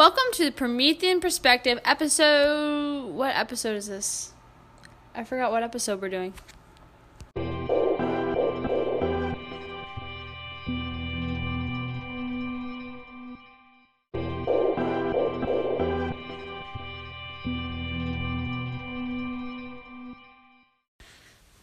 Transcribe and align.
Welcome 0.00 0.32
to 0.32 0.44
the 0.46 0.50
Promethean 0.50 1.20
Perspective 1.20 1.78
episode. 1.84 3.12
What 3.12 3.36
episode 3.36 3.76
is 3.76 3.86
this? 3.86 4.32
I 5.14 5.24
forgot 5.24 5.52
what 5.52 5.62
episode 5.62 6.00
we're 6.00 6.08
doing. 6.08 6.32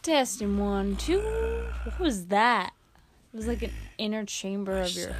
Testing 0.04 0.60
one, 0.60 0.96
two. 0.96 1.24
What 1.86 2.00
was 2.00 2.28
that? 2.28 2.74
It 3.34 3.38
was 3.38 3.48
like 3.48 3.64
an 3.64 3.72
inner 3.98 4.26
chamber 4.26 4.78
of 4.78 4.92
your. 4.92 5.16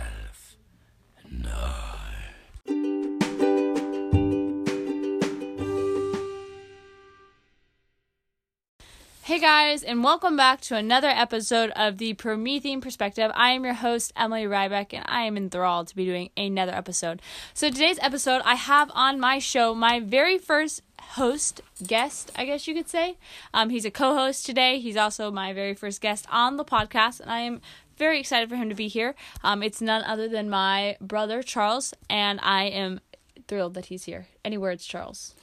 Hey 9.28 9.40
guys, 9.40 9.84
and 9.84 10.06
welcome 10.06 10.38
back 10.38 10.62
to 10.62 10.78
another 10.78 11.10
episode 11.10 11.72
of 11.72 11.98
the 11.98 12.14
Promethean 12.14 12.80
Perspective. 12.80 13.30
I 13.36 13.52
am 13.52 13.66
your 13.66 13.74
host, 13.74 14.14
Emily 14.16 14.46
Rybeck, 14.46 14.94
and 14.94 15.04
I 15.06 15.24
am 15.24 15.36
enthralled 15.36 15.90
to 15.90 15.98
be 15.98 16.06
doing 16.06 16.30
another 16.38 16.72
episode. 16.72 17.22
So, 17.54 17.70
today's 17.70 18.00
episode, 18.02 18.42
I 18.46 18.56
have 18.56 18.90
on 18.96 19.20
my 19.20 19.40
show 19.40 19.76
my 19.76 20.00
very 20.00 20.38
first 20.38 20.82
host, 21.02 21.60
guest, 21.86 22.32
I 22.38 22.46
guess 22.46 22.70
you 22.70 22.74
could 22.74 22.88
say. 22.88 23.18
Um, 23.54 23.70
he's 23.70 23.84
a 23.84 23.92
co 23.92 24.16
host 24.16 24.46
today. 24.46 24.80
He's 24.80 24.96
also 24.96 25.30
my 25.30 25.52
very 25.52 25.74
first 25.74 26.00
guest 26.00 26.26
on 26.32 26.56
the 26.56 26.64
podcast, 26.64 27.20
and 27.20 27.30
I 27.30 27.42
am 27.42 27.60
very 27.98 28.22
excited 28.22 28.48
for 28.48 28.56
him 28.56 28.70
to 28.70 28.76
be 28.76 28.88
here. 28.88 29.14
Um, 29.44 29.62
it's 29.62 29.82
none 29.82 30.06
other 30.06 30.30
than 30.30 30.50
my 30.50 30.96
brother, 31.02 31.44
Charles, 31.44 31.94
and 32.10 32.40
I 32.44 32.64
am 32.68 33.02
thrilled 33.50 33.74
that 33.74 33.88
he's 33.88 34.06
here. 34.06 34.28
Any 34.46 34.58
words, 34.58 34.86
Charles? 34.86 35.36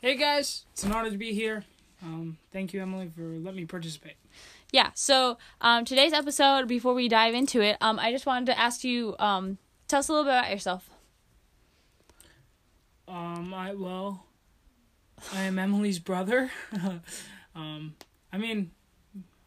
Hey 0.00 0.14
guys, 0.14 0.66
it's 0.72 0.84
an 0.84 0.92
honor 0.92 1.10
to 1.10 1.18
be 1.18 1.34
here. 1.34 1.64
Um, 2.02 2.38
thank 2.52 2.72
you, 2.72 2.80
Emily, 2.80 3.10
for 3.14 3.22
letting 3.22 3.56
me 3.56 3.66
participate. 3.66 4.14
Yeah. 4.72 4.90
So 4.94 5.38
um, 5.60 5.84
today's 5.84 6.12
episode, 6.12 6.68
before 6.68 6.94
we 6.94 7.08
dive 7.08 7.34
into 7.34 7.60
it, 7.60 7.76
um, 7.80 7.98
I 7.98 8.12
just 8.12 8.26
wanted 8.26 8.46
to 8.46 8.58
ask 8.58 8.84
you, 8.84 9.16
um, 9.18 9.58
tell 9.88 10.00
us 10.00 10.08
a 10.08 10.12
little 10.12 10.24
bit 10.24 10.38
about 10.38 10.50
yourself. 10.50 10.90
Um, 13.08 13.54
I 13.54 13.72
well, 13.72 14.26
I 15.32 15.44
am 15.44 15.58
Emily's 15.58 15.98
brother. 15.98 16.50
um, 17.54 17.94
I 18.32 18.36
mean, 18.36 18.70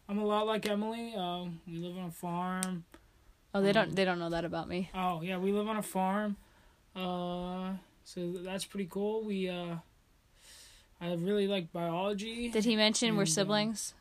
I'm 0.08 0.18
a 0.18 0.26
lot 0.26 0.46
like 0.46 0.68
Emily. 0.68 1.14
Um, 1.16 1.60
we 1.66 1.78
live 1.78 1.96
on 1.96 2.06
a 2.06 2.10
farm. 2.10 2.84
Oh, 3.54 3.60
they 3.60 3.72
don't 3.72 3.94
they 3.94 4.04
don't 4.04 4.18
know 4.18 4.30
that 4.30 4.44
about 4.44 4.68
me. 4.68 4.90
Oh 4.94 5.22
yeah, 5.22 5.38
we 5.38 5.52
live 5.52 5.68
on 5.68 5.76
a 5.76 5.82
farm. 5.82 6.36
Uh, 6.96 7.74
so 8.04 8.32
that's 8.38 8.64
pretty 8.64 8.88
cool. 8.90 9.24
We 9.24 9.48
uh, 9.48 9.76
I 11.02 11.14
really 11.14 11.48
like 11.48 11.72
biology. 11.72 12.48
Did 12.48 12.64
he 12.64 12.76
mention 12.76 13.16
we're 13.16 13.22
And, 13.22 13.28
um, 13.28 13.32
siblings? 13.32 13.94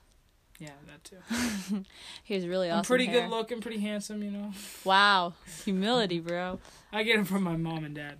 Yeah, 0.59 0.69
that 0.85 1.03
too. 1.03 1.83
he 2.23 2.35
was 2.35 2.45
really 2.45 2.69
awesome. 2.69 2.79
I'm 2.79 2.85
pretty 2.85 3.05
hair. 3.07 3.21
good 3.21 3.31
looking, 3.31 3.59
pretty 3.61 3.79
handsome. 3.79 4.21
You 4.21 4.29
know, 4.29 4.51
Wow, 4.83 5.33
humility, 5.65 6.19
bro. 6.19 6.59
I 6.93 7.01
get 7.01 7.19
it 7.19 7.25
from 7.25 7.41
my 7.41 7.57
mom 7.57 7.83
and 7.83 7.95
dad. 7.95 8.19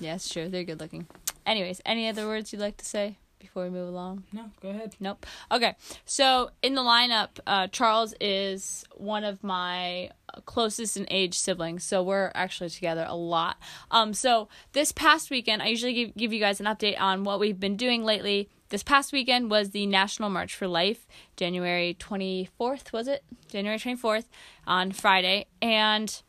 Yeah, 0.00 0.16
it's 0.16 0.28
true. 0.28 0.48
They're 0.48 0.64
good 0.64 0.80
looking. 0.80 1.06
Anyways, 1.46 1.80
any 1.86 2.08
other 2.08 2.26
words 2.26 2.52
you'd 2.52 2.60
like 2.60 2.76
to 2.78 2.84
say 2.84 3.18
before 3.42 3.64
we 3.64 3.70
move 3.70 3.88
along? 3.88 4.22
No, 4.32 4.50
go 4.62 4.70
ahead. 4.70 4.94
Nope. 5.00 5.26
Okay. 5.50 5.74
So 6.06 6.50
in 6.62 6.74
the 6.74 6.80
lineup, 6.80 7.40
uh, 7.46 7.66
Charles 7.66 8.14
is 8.20 8.84
one 8.94 9.24
of 9.24 9.42
my 9.42 10.10
closest 10.46 10.96
in 10.96 11.06
age 11.10 11.34
siblings. 11.34 11.84
So 11.84 12.02
we're 12.02 12.30
actually 12.34 12.70
together 12.70 13.04
a 13.06 13.16
lot. 13.16 13.58
Um, 13.90 14.14
so 14.14 14.48
this 14.72 14.92
past 14.92 15.30
weekend, 15.30 15.60
I 15.60 15.66
usually 15.66 15.92
give, 15.92 16.16
give 16.16 16.32
you 16.32 16.40
guys 16.40 16.60
an 16.60 16.66
update 16.66 16.98
on 17.00 17.24
what 17.24 17.40
we've 17.40 17.58
been 17.58 17.76
doing 17.76 18.04
lately. 18.04 18.48
This 18.68 18.82
past 18.82 19.12
weekend 19.12 19.50
was 19.50 19.70
the 19.70 19.86
National 19.86 20.30
March 20.30 20.54
for 20.54 20.66
Life, 20.66 21.06
January 21.36 21.94
24th, 21.98 22.92
was 22.92 23.08
it? 23.08 23.22
January 23.48 23.78
24th 23.78 24.24
on 24.66 24.92
Friday. 24.92 25.46
And 25.60 26.22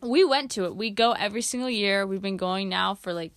we 0.00 0.24
went 0.24 0.50
to 0.52 0.64
it. 0.64 0.74
We 0.74 0.90
go 0.90 1.12
every 1.12 1.42
single 1.42 1.70
year. 1.70 2.06
We've 2.06 2.22
been 2.22 2.36
going 2.36 2.68
now 2.68 2.94
for 2.94 3.12
like 3.12 3.34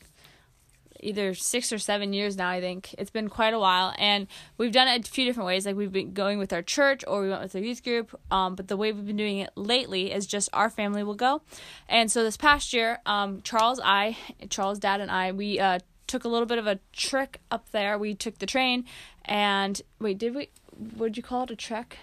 either 1.03 1.33
six 1.33 1.71
or 1.71 1.77
seven 1.77 2.13
years 2.13 2.37
now, 2.37 2.49
I 2.49 2.59
think. 2.59 2.95
It's 2.97 3.11
been 3.11 3.29
quite 3.29 3.53
a 3.53 3.59
while. 3.59 3.93
And 3.97 4.27
we've 4.57 4.71
done 4.71 4.87
it 4.87 5.07
a 5.07 5.11
few 5.11 5.25
different 5.25 5.47
ways. 5.47 5.65
Like 5.65 5.75
we've 5.75 5.91
been 5.91 6.13
going 6.13 6.39
with 6.39 6.53
our 6.53 6.61
church 6.61 7.03
or 7.07 7.21
we 7.21 7.29
went 7.29 7.41
with 7.41 7.55
our 7.55 7.61
youth 7.61 7.83
group. 7.83 8.19
Um, 8.31 8.55
but 8.55 8.67
the 8.67 8.77
way 8.77 8.91
we've 8.91 9.05
been 9.05 9.17
doing 9.17 9.39
it 9.39 9.51
lately 9.55 10.11
is 10.11 10.25
just 10.25 10.49
our 10.53 10.69
family 10.69 11.03
will 11.03 11.15
go. 11.15 11.41
And 11.87 12.11
so 12.11 12.23
this 12.23 12.37
past 12.37 12.73
year, 12.73 12.99
um, 13.05 13.41
Charles, 13.41 13.79
I, 13.83 14.17
Charles' 14.49 14.79
dad, 14.79 15.01
and 15.01 15.11
I, 15.11 15.31
we 15.31 15.59
uh, 15.59 15.79
took 16.07 16.23
a 16.23 16.27
little 16.27 16.45
bit 16.45 16.57
of 16.57 16.67
a 16.67 16.79
trick 16.91 17.41
up 17.51 17.69
there. 17.71 17.97
We 17.97 18.13
took 18.13 18.39
the 18.39 18.45
train 18.45 18.85
and 19.25 19.81
wait, 19.99 20.17
did 20.17 20.35
we? 20.35 20.49
What 20.95 21.07
did 21.07 21.17
you 21.17 21.23
call 21.23 21.43
it? 21.43 21.51
A 21.51 21.55
trek? 21.55 21.97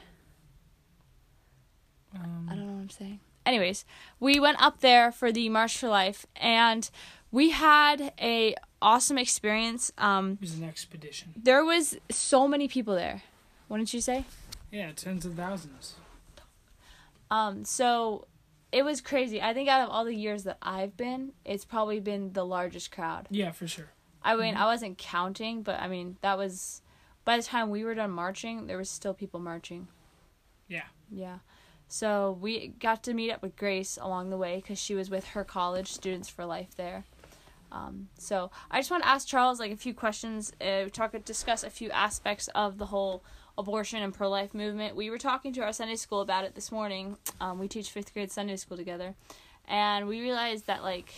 Um, 2.14 2.48
I 2.50 2.54
don't 2.54 2.66
know 2.66 2.72
what 2.72 2.80
I'm 2.82 2.90
saying. 2.90 3.20
Anyways, 3.46 3.84
we 4.18 4.38
went 4.38 4.62
up 4.62 4.80
there 4.80 5.10
for 5.12 5.32
the 5.32 5.48
March 5.48 5.76
for 5.76 5.88
Life, 5.88 6.26
and 6.36 6.90
we 7.30 7.50
had 7.50 8.12
a 8.20 8.54
awesome 8.82 9.18
experience. 9.18 9.92
Um, 9.98 10.32
it 10.32 10.40
was 10.40 10.58
an 10.58 10.64
expedition. 10.64 11.34
there 11.36 11.64
was 11.64 11.96
so 12.10 12.48
many 12.48 12.68
people 12.68 12.94
there. 12.94 13.22
Wouldn't 13.68 13.94
you 13.94 14.00
say? 14.00 14.24
Yeah, 14.70 14.92
tens 14.92 15.24
of 15.24 15.34
thousands. 15.34 15.94
Um, 17.30 17.64
so 17.64 18.26
it 18.72 18.84
was 18.84 19.00
crazy. 19.00 19.40
I 19.40 19.54
think 19.54 19.68
out 19.68 19.82
of 19.82 19.90
all 19.90 20.04
the 20.04 20.14
years 20.14 20.44
that 20.44 20.58
I've 20.62 20.96
been, 20.96 21.32
it's 21.44 21.64
probably 21.64 22.00
been 22.00 22.32
the 22.32 22.44
largest 22.44 22.90
crowd. 22.90 23.26
Yeah, 23.30 23.52
for 23.52 23.66
sure. 23.68 23.90
I 24.22 24.36
mean, 24.36 24.54
I 24.56 24.66
wasn't 24.66 24.98
counting, 24.98 25.62
but 25.62 25.80
I 25.80 25.88
mean 25.88 26.16
that 26.20 26.36
was 26.36 26.82
by 27.24 27.36
the 27.36 27.42
time 27.42 27.70
we 27.70 27.84
were 27.84 27.94
done 27.94 28.10
marching, 28.10 28.66
there 28.66 28.76
was 28.76 28.90
still 28.90 29.14
people 29.14 29.40
marching. 29.40 29.88
Yeah. 30.68 30.84
Yeah. 31.10 31.38
So 31.88 32.38
we 32.40 32.68
got 32.68 33.02
to 33.04 33.14
meet 33.14 33.32
up 33.32 33.42
with 33.42 33.56
Grace 33.56 33.98
along 34.00 34.30
the 34.30 34.36
way 34.36 34.56
because 34.56 34.78
she 34.78 34.94
was 34.94 35.10
with 35.10 35.28
her 35.28 35.42
college, 35.42 35.92
Students 35.92 36.28
for 36.28 36.44
Life 36.44 36.76
there. 36.76 37.04
Um, 37.72 38.08
so 38.18 38.50
I 38.70 38.78
just 38.78 38.90
want 38.90 39.02
to 39.04 39.08
ask 39.08 39.26
Charles 39.26 39.60
like 39.60 39.72
a 39.72 39.76
few 39.76 39.94
questions, 39.94 40.52
uh, 40.60 40.86
talk 40.92 41.14
discuss 41.24 41.62
a 41.62 41.70
few 41.70 41.90
aspects 41.90 42.48
of 42.54 42.78
the 42.78 42.86
whole 42.86 43.22
abortion 43.56 44.02
and 44.02 44.12
pro 44.12 44.28
life 44.28 44.54
movement. 44.54 44.96
We 44.96 45.10
were 45.10 45.18
talking 45.18 45.52
to 45.54 45.62
our 45.62 45.72
Sunday 45.72 45.96
school 45.96 46.20
about 46.20 46.44
it 46.44 46.54
this 46.54 46.72
morning. 46.72 47.16
Um, 47.40 47.58
we 47.58 47.68
teach 47.68 47.90
fifth 47.90 48.12
grade 48.12 48.32
Sunday 48.32 48.56
school 48.56 48.76
together, 48.76 49.14
and 49.68 50.08
we 50.08 50.20
realized 50.20 50.66
that 50.66 50.82
like, 50.82 51.12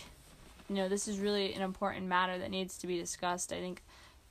you 0.69 0.75
know, 0.75 0.89
this 0.89 1.07
is 1.07 1.19
really 1.19 1.53
an 1.53 1.61
important 1.61 2.05
matter 2.07 2.37
that 2.37 2.51
needs 2.51 2.77
to 2.79 2.87
be 2.87 2.99
discussed. 2.99 3.51
I 3.51 3.59
think 3.59 3.81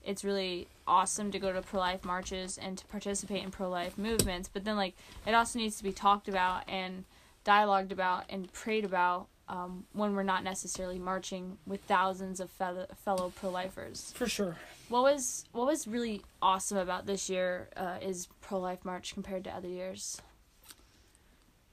it's 0.05 0.25
really 0.25 0.69
awesome 0.87 1.31
to 1.31 1.39
go 1.39 1.53
to 1.53 1.63
pro 1.63 1.81
life 1.81 2.05
marches 2.05 2.59
and 2.59 2.77
to 2.77 2.87
participate 2.87 3.43
in 3.43 3.51
pro 3.51 3.69
life 3.69 3.97
movements, 3.99 4.49
but 4.53 4.65
then 4.65 4.77
like 4.77 4.95
it 5.27 5.35
also 5.35 5.59
needs 5.59 5.77
to 5.79 5.85
be 5.85 5.93
talked 5.93 6.29
about 6.29 6.69
and 6.69 7.05
dialogued 7.45 7.93
about 7.93 8.25
and 8.29 8.53
prayed 8.53 8.85
about 8.85 9.27
um, 9.53 9.85
when 9.93 10.17
we're 10.17 10.23
not 10.23 10.45
necessarily 10.45 10.99
marching 10.99 11.59
with 11.67 11.83
thousands 11.83 12.41
of 12.41 12.51
fellow, 12.51 12.87
fellow 13.05 13.33
pro 13.37 13.51
lifers. 13.51 14.11
For 14.17 14.27
sure. 14.27 14.57
What 14.89 15.03
was 15.03 15.45
what 15.53 15.67
was 15.67 15.87
really 15.87 16.23
awesome 16.41 16.79
about 16.79 17.05
this 17.07 17.29
year 17.29 17.69
uh, 17.77 17.99
is 18.01 18.29
pro 18.41 18.59
life 18.59 18.83
march 18.83 19.13
compared 19.13 19.45
to 19.45 19.51
other 19.51 19.69
years. 19.69 20.21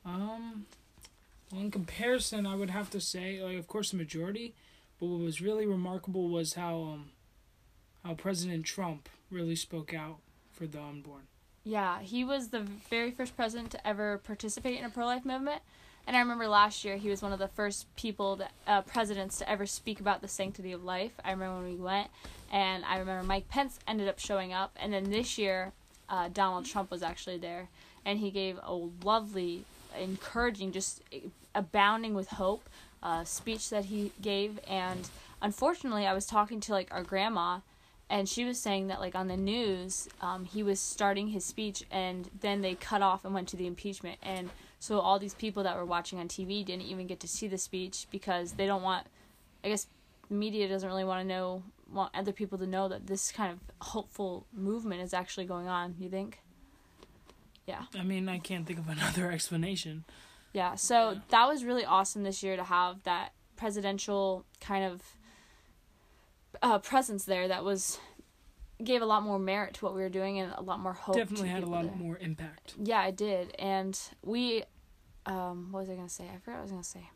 Um, 0.06 0.66
in 1.56 1.72
comparison, 1.72 2.46
I 2.46 2.56
would 2.56 2.70
have 2.70 2.90
to 2.92 3.00
say, 3.00 3.42
like, 3.42 3.58
of 3.58 3.68
course, 3.68 3.92
the 3.92 3.98
majority, 3.98 4.56
but 5.00 5.08
what 5.08 5.22
was 5.22 5.42
really 5.42 5.66
remarkable 5.66 6.28
was 6.28 6.56
how 6.56 6.76
um, 6.82 7.12
how 8.04 8.14
President 8.14 8.66
Trump 8.66 9.08
really 9.32 9.56
spoke 9.56 9.94
out 9.94 10.18
for 10.52 10.68
the 10.68 10.82
unborn. 10.82 11.24
Yeah, 11.64 12.02
he 12.02 12.26
was 12.26 12.50
the 12.50 12.62
very 12.90 13.12
first 13.12 13.38
president 13.38 13.72
to 13.72 13.88
ever 13.88 14.18
participate 14.18 14.80
in 14.80 14.86
a 14.86 14.90
pro 14.90 15.06
life 15.06 15.24
movement. 15.24 15.62
And 16.10 16.18
I 16.18 16.22
remember 16.22 16.48
last 16.48 16.84
year 16.84 16.98
he 16.98 17.08
was 17.08 17.22
one 17.22 17.34
of 17.34 17.38
the 17.38 17.50
first 17.50 17.86
people, 17.96 18.42
uh, 18.66 18.82
presidents, 18.82 19.38
to 19.38 19.48
ever 19.48 19.68
speak 19.68 20.00
about 20.00 20.22
the 20.24 20.28
sanctity 20.28 20.72
of 20.72 20.84
life. 20.84 21.12
I 21.24 21.30
remember 21.30 21.58
when 21.58 21.72
we 21.72 21.76
went, 21.76 22.08
and 22.52 22.84
I 22.84 22.98
remember 22.98 23.22
Mike 23.22 23.48
Pence 23.48 23.78
ended 23.88 24.08
up 24.08 24.18
showing 24.18 24.52
up. 24.52 24.76
And 24.82 24.92
then 24.92 25.12
this 25.12 25.38
year, 25.38 25.72
uh, 26.10 26.30
Donald 26.34 26.66
Trump 26.66 26.90
was 26.90 27.04
actually 27.04 27.38
there, 27.38 27.70
and 28.06 28.18
he 28.18 28.32
gave 28.32 28.58
a 28.64 28.74
lovely, 28.74 29.66
encouraging, 30.00 30.72
just 30.72 31.04
abounding 31.54 32.16
with 32.16 32.30
hope 32.30 32.68
uh, 33.04 33.24
speech 33.24 33.70
that 33.70 33.86
he 33.86 34.12
gave. 34.20 34.60
And 34.68 35.08
unfortunately, 35.44 36.08
I 36.08 36.14
was 36.14 36.26
talking 36.26 36.60
to 36.62 36.72
like 36.72 36.92
our 36.92 37.04
grandma, 37.04 37.60
and 38.10 38.28
she 38.28 38.46
was 38.46 38.60
saying 38.60 38.88
that 38.88 39.00
like 39.00 39.14
on 39.14 39.28
the 39.28 39.38
news 39.38 40.10
um, 40.22 40.46
he 40.46 40.64
was 40.64 40.80
starting 40.80 41.28
his 41.28 41.46
speech 41.46 41.84
and 41.92 42.32
then 42.42 42.62
they 42.62 42.74
cut 42.74 43.04
off 43.04 43.24
and 43.24 43.36
went 43.36 43.48
to 43.50 43.56
the 43.56 43.68
impeachment 43.68 44.18
and 44.24 44.50
so 44.80 45.00
all 45.00 45.20
these 45.20 45.34
people 45.34 45.64
that 45.64 45.76
were 45.76 45.86
watching 45.86 46.20
on 46.20 46.28
tv 46.28 46.64
didn't 46.66 46.84
even 46.84 47.06
get 47.08 47.20
to 47.20 47.28
see 47.28 47.48
the 47.48 47.58
speech 47.58 48.08
because 48.12 48.54
they 48.54 48.66
don't 48.66 48.82
want 48.82 49.06
i 49.64 49.68
guess 49.68 49.88
media 50.30 50.68
doesn't 50.68 50.88
really 50.90 51.04
want 51.04 51.22
to 51.22 51.28
know 51.28 51.64
want 51.92 52.12
other 52.16 52.32
people 52.32 52.58
to 52.58 52.68
know 52.68 52.88
that 52.88 53.08
this 53.08 53.32
kind 53.32 53.52
of 53.52 53.60
hopeful 53.88 54.46
movement 54.54 55.02
is 55.02 55.14
actually 55.14 55.46
going 55.46 55.68
on 55.68 55.96
you 56.00 56.10
think 56.10 56.40
yeah 57.68 57.84
I 57.98 58.04
mean, 58.04 58.28
I 58.30 58.40
can't 58.40 58.66
think 58.66 58.80
of 58.80 58.88
another 58.90 59.32
explanation. 59.38 60.04
yeah 60.54 60.76
so 60.76 61.12
Yeah. 61.12 61.20
that 61.30 61.48
was 61.48 61.64
really 61.64 61.86
awesome 61.86 62.24
this 62.24 62.42
year 62.44 62.56
to 62.56 62.64
have 62.64 63.04
that 63.04 63.34
presidential 63.58 64.46
kind 64.62 64.84
of 64.86 65.02
uh, 66.62 66.80
presence 66.80 67.26
there 67.26 67.48
that 67.48 67.64
was 67.64 68.00
gave 68.84 69.02
a 69.02 69.06
lot 69.06 69.24
more 69.24 69.40
merit 69.40 69.74
to 69.76 69.86
what 69.86 69.94
we 69.96 70.02
were 70.02 70.10
doing 70.10 70.40
and 70.40 70.54
a 70.54 70.62
lot 70.62 70.80
more 70.80 70.94
hope. 70.94 71.16
Definitely 71.16 71.50
had 71.50 71.64
a 71.64 71.68
lot 71.68 71.84
there. 71.84 71.96
more 71.96 72.18
impact. 72.18 72.76
Yeah, 72.82 73.06
it 73.08 73.16
did, 73.18 73.54
and 73.60 74.00
we, 74.24 74.64
um, 75.26 75.68
what 75.72 75.82
was 75.82 75.90
I 75.90 75.96
gonna 75.96 76.10
say? 76.10 76.26
I 76.34 76.38
forgot 76.40 76.54
what 76.54 76.60
I 76.60 76.62
was 76.64 76.72
gonna 76.72 76.84
say. 76.84 77.10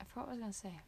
I 0.00 0.04
forgot 0.04 0.28
what 0.28 0.28
I 0.28 0.30
was 0.32 0.40
gonna 0.40 0.52
say. 0.52 0.80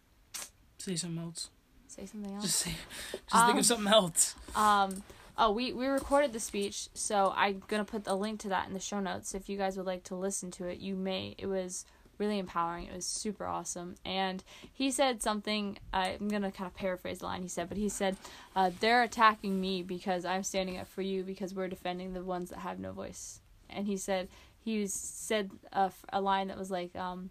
Say 0.79 0.97
something 0.97 1.23
else. 1.23 1.51
Say 1.89 2.07
something 2.07 2.33
else. 2.35 2.45
Just 2.45 2.59
say. 2.59 2.75
Just 3.13 3.23
think 3.31 3.35
Um, 3.35 3.59
of 3.59 3.67
something 3.67 3.93
else. 3.93 4.35
Um, 4.55 5.03
oh, 5.39 5.51
we 5.53 5.73
we 5.73 5.87
recorded 5.87 6.33
the 6.33 6.41
speech, 6.41 6.89
so 6.95 7.33
I'm 7.37 7.63
gonna 7.69 7.85
put 7.85 8.07
a 8.07 8.15
link 8.15 8.41
to 8.41 8.49
that 8.51 8.69
in 8.69 8.75
the 8.75 8.81
show 8.81 9.01
notes. 9.01 9.35
If 9.35 9.49
you 9.49 9.57
guys 9.57 9.77
would 9.77 9.87
like 9.87 10.05
to 10.05 10.15
listen 10.15 10.51
to 10.53 10.67
it, 10.67 10.79
you 10.79 10.97
may. 10.97 11.35
It 11.39 11.47
was 11.47 11.85
really 12.19 12.39
empowering. 12.39 12.87
It 12.87 12.95
was 12.95 13.07
super 13.07 13.45
awesome, 13.45 13.97
and 14.05 14.43
he 14.73 14.91
said 14.91 15.23
something. 15.23 15.79
I'm 15.93 16.29
gonna 16.29 16.53
kind 16.53 16.69
of 16.69 16.75
paraphrase 16.75 17.19
the 17.19 17.27
line 17.27 17.43
he 17.43 17.49
said, 17.49 17.69
but 17.69 17.79
he 17.79 17.89
said, 17.89 18.17
uh, 18.55 18.71
"They're 18.81 19.03
attacking 19.03 19.61
me 19.61 19.83
because 19.83 20.25
I'm 20.25 20.43
standing 20.43 20.79
up 20.79 20.89
for 20.89 21.03
you 21.03 21.23
because 21.23 21.55
we're 21.55 21.69
defending 21.69 22.13
the 22.13 22.23
ones 22.23 22.51
that 22.51 22.61
have 22.61 22.79
no 22.79 22.93
voice." 22.93 23.41
And 23.69 23.87
he 23.87 23.97
said 23.97 24.29
he 24.59 24.87
said 24.87 25.51
a, 25.73 25.93
a 26.13 26.21
line 26.21 26.49
that 26.49 26.59
was 26.59 26.71
like, 26.71 26.95
um, 26.97 27.31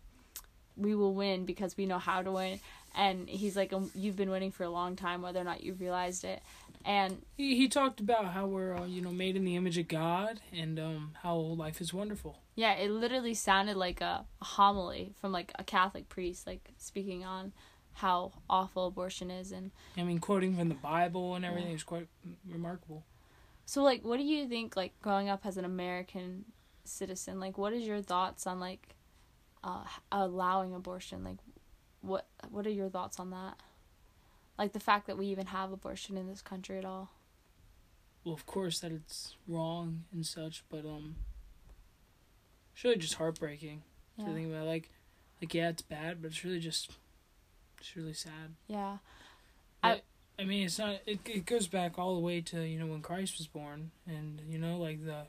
"We 0.77 0.95
will 0.95 1.13
win 1.13 1.45
because 1.45 1.75
we 1.77 1.85
know 1.85 1.99
how 1.99 2.21
to 2.21 2.31
win." 2.31 2.59
And 2.97 3.27
he's 3.27 3.57
like, 3.57 3.73
um, 3.73 3.91
"You've 3.93 4.15
been 4.15 4.29
winning 4.29 4.51
for 4.51 4.63
a 4.63 4.69
long 4.69 4.95
time, 4.95 5.21
whether 5.21 5.41
or 5.41 5.43
not 5.43 5.63
you've 5.63 5.81
realized 5.81 6.23
it." 6.23 6.41
And 6.85 7.23
He, 7.35 7.57
he 7.57 7.67
talked 7.67 7.99
about 7.99 8.27
how 8.27 8.45
we're 8.45 8.75
uh, 8.77 8.85
you 8.85 9.01
know 9.01 9.11
made 9.11 9.35
in 9.35 9.43
the 9.43 9.55
image 9.55 9.77
of 9.77 9.87
God 9.87 10.39
and 10.53 10.79
um, 10.79 11.11
how 11.23 11.35
life 11.35 11.81
is 11.81 11.93
wonderful. 11.93 12.39
Yeah, 12.55 12.73
it 12.73 12.89
literally 12.89 13.33
sounded 13.33 13.75
like 13.75 13.99
a, 14.01 14.25
a 14.41 14.45
homily 14.45 15.13
from 15.19 15.31
like 15.33 15.51
a 15.59 15.63
Catholic 15.63 16.07
priest, 16.09 16.47
like 16.47 16.71
speaking 16.77 17.25
on 17.25 17.51
how 17.93 18.31
awful 18.49 18.87
abortion 18.87 19.29
is. 19.29 19.51
And 19.51 19.71
I 19.97 20.03
mean, 20.03 20.19
quoting 20.19 20.55
from 20.57 20.69
the 20.69 20.75
Bible 20.75 21.35
and 21.35 21.43
everything 21.45 21.69
Yeah. 21.71 21.75
is 21.75 21.83
quite 21.83 22.07
remarkable. 22.49 23.03
so, 23.65 23.83
like, 23.83 24.03
what 24.05 24.17
do 24.17 24.23
you 24.23 24.47
think, 24.47 24.75
like, 24.75 24.93
growing 25.01 25.27
up 25.29 25.45
as 25.45 25.57
an 25.57 25.65
American 25.65 26.45
citizen, 26.85 27.39
like, 27.39 27.57
what 27.57 27.73
is 27.73 27.85
your 27.85 28.01
thoughts 28.01 28.45
on 28.47 28.59
like 28.59 28.95
uh, 29.63 29.83
allowing 30.11 30.73
abortion? 30.73 31.23
Like, 31.23 31.37
what 32.01 32.27
what 32.49 32.65
are 32.67 32.71
your 32.71 32.89
thoughts 32.89 33.19
on 33.19 33.31
that? 33.31 33.59
Like 34.57 34.71
the 34.71 34.79
fact 34.79 35.07
that 35.07 35.17
we 35.17 35.25
even 35.27 35.47
have 35.47 35.71
abortion 35.73 36.15
in 36.15 36.27
this 36.27 36.41
country 36.41 36.77
at 36.77 36.85
all. 36.85 37.09
Well, 38.23 38.33
of 38.33 38.45
course 38.45 38.79
that 38.79 38.91
it's 38.91 39.35
wrong 39.47 40.05
and 40.13 40.25
such, 40.25 40.63
but 40.69 40.85
um, 40.85 41.15
it's 42.75 42.83
really 42.83 42.97
just 42.97 43.15
heartbreaking 43.15 43.81
Yeah. 44.17 44.25
to 44.25 44.33
think 44.33 44.49
about. 44.49 44.67
Like, 44.67 44.89
like 45.41 45.53
yeah, 45.53 45.69
it's 45.69 45.81
bad, 45.81 46.21
but 46.21 46.27
it's 46.31 46.43
really 46.43 46.59
just, 46.59 46.91
it's 47.79 47.95
really 47.95 48.13
sad. 48.13 48.55
Yeah. 48.67 48.97
I 49.81 50.01
I 50.37 50.43
mean, 50.43 50.65
it's 50.65 50.77
not. 50.77 50.97
It 51.05 51.19
it 51.25 51.45
goes 51.45 51.67
back 51.67 51.97
all 51.97 52.15
the 52.15 52.21
way 52.21 52.41
to 52.41 52.61
you 52.63 52.77
know 52.79 52.87
when 52.87 53.01
Christ 53.01 53.37
was 53.37 53.47
born, 53.47 53.91
and 54.05 54.41
you 54.49 54.59
know 54.59 54.77
like 54.77 55.05
the 55.05 55.27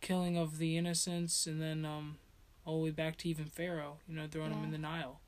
killing 0.00 0.36
of 0.36 0.58
the 0.58 0.76
innocents, 0.76 1.46
and 1.46 1.62
then 1.62 1.84
um, 1.84 2.16
all 2.64 2.78
the 2.78 2.84
way 2.84 2.90
back 2.90 3.16
to 3.18 3.28
even 3.28 3.44
Pharaoh. 3.46 3.98
You 4.08 4.16
know, 4.16 4.26
throwing 4.30 4.52
him 4.52 4.64
in 4.64 4.70
the 4.72 4.78
Nile. 4.78 5.20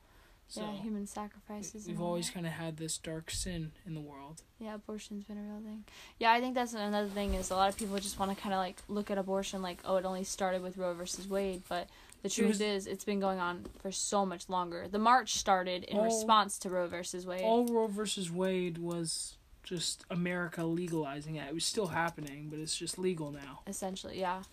So 0.49 0.61
yeah, 0.61 0.71
human 0.81 1.05
sacrifices. 1.07 1.87
we've 1.87 2.01
always 2.01 2.29
kind 2.29 2.45
of 2.45 2.53
had 2.53 2.77
this 2.77 2.97
dark 2.97 3.31
sin 3.31 3.71
in 3.85 3.93
the 3.93 3.99
world. 3.99 4.43
Yeah, 4.59 4.75
abortion's 4.75 5.25
been 5.25 5.37
a 5.37 5.41
real 5.41 5.61
thing. 5.61 5.83
Yeah, 6.19 6.31
I 6.31 6.39
think 6.39 6.55
that's 6.55 6.73
another 6.73 7.09
thing 7.09 7.33
is 7.33 7.51
a 7.51 7.55
lot 7.55 7.69
of 7.69 7.77
people 7.77 7.97
just 7.97 8.17
want 8.17 8.35
to 8.35 8.41
kind 8.41 8.53
of 8.53 8.59
like 8.59 8.77
look 8.87 9.11
at 9.11 9.17
abortion 9.17 9.61
like, 9.61 9.79
oh, 9.83 9.97
it 9.97 10.05
only 10.05 10.23
started 10.23 10.61
with 10.63 10.77
Roe 10.77 10.93
versus 10.93 11.27
Wade, 11.27 11.63
but 11.67 11.87
the 12.23 12.29
truth 12.29 12.47
was- 12.47 12.61
is 12.61 12.87
it's 12.87 13.03
been 13.03 13.19
going 13.19 13.39
on 13.39 13.65
for 13.81 13.91
so 13.91 14.25
much 14.25 14.47
longer. 14.49 14.87
The 14.87 14.99
march 14.99 15.35
started 15.35 15.83
in 15.83 15.97
All- 15.97 16.05
response 16.05 16.57
to 16.59 16.69
Roe 16.69 16.87
versus 16.87 17.25
Wade. 17.27 17.41
All 17.41 17.65
Roe 17.65 17.87
versus 17.87 18.31
Wade 18.31 18.77
was 18.77 19.35
just 19.63 20.05
America 20.09 20.63
legalizing 20.63 21.35
it. 21.35 21.45
It 21.49 21.53
was 21.53 21.65
still 21.65 21.87
happening, 21.87 22.47
but 22.49 22.57
it's 22.59 22.75
just 22.77 22.97
legal 22.97 23.31
now. 23.31 23.59
essentially, 23.67 24.17
yeah. 24.17 24.43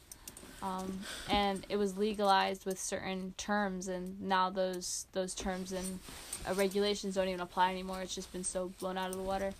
Um, 0.65 1.01
and 1.29 1.67
it 1.69 1.77
was 1.77 1.99
legalized 1.99 2.65
with 2.65 2.81
certain 2.81 3.35
terms, 3.37 3.89
and 3.89 4.19
now 4.21 4.49
those 4.49 5.07
those 5.13 5.35
terms 5.35 5.73
and 5.73 5.99
uh, 6.49 6.55
regulations 6.55 7.17
don't 7.17 7.29
even 7.29 7.41
apply 7.41 7.71
anymore. 7.71 8.01
It's 8.01 8.15
just 8.15 8.33
been 8.33 8.45
so 8.45 8.73
blown 8.81 8.97
out 8.97 9.11
of 9.11 9.17
the 9.17 9.23
water. 9.23 9.53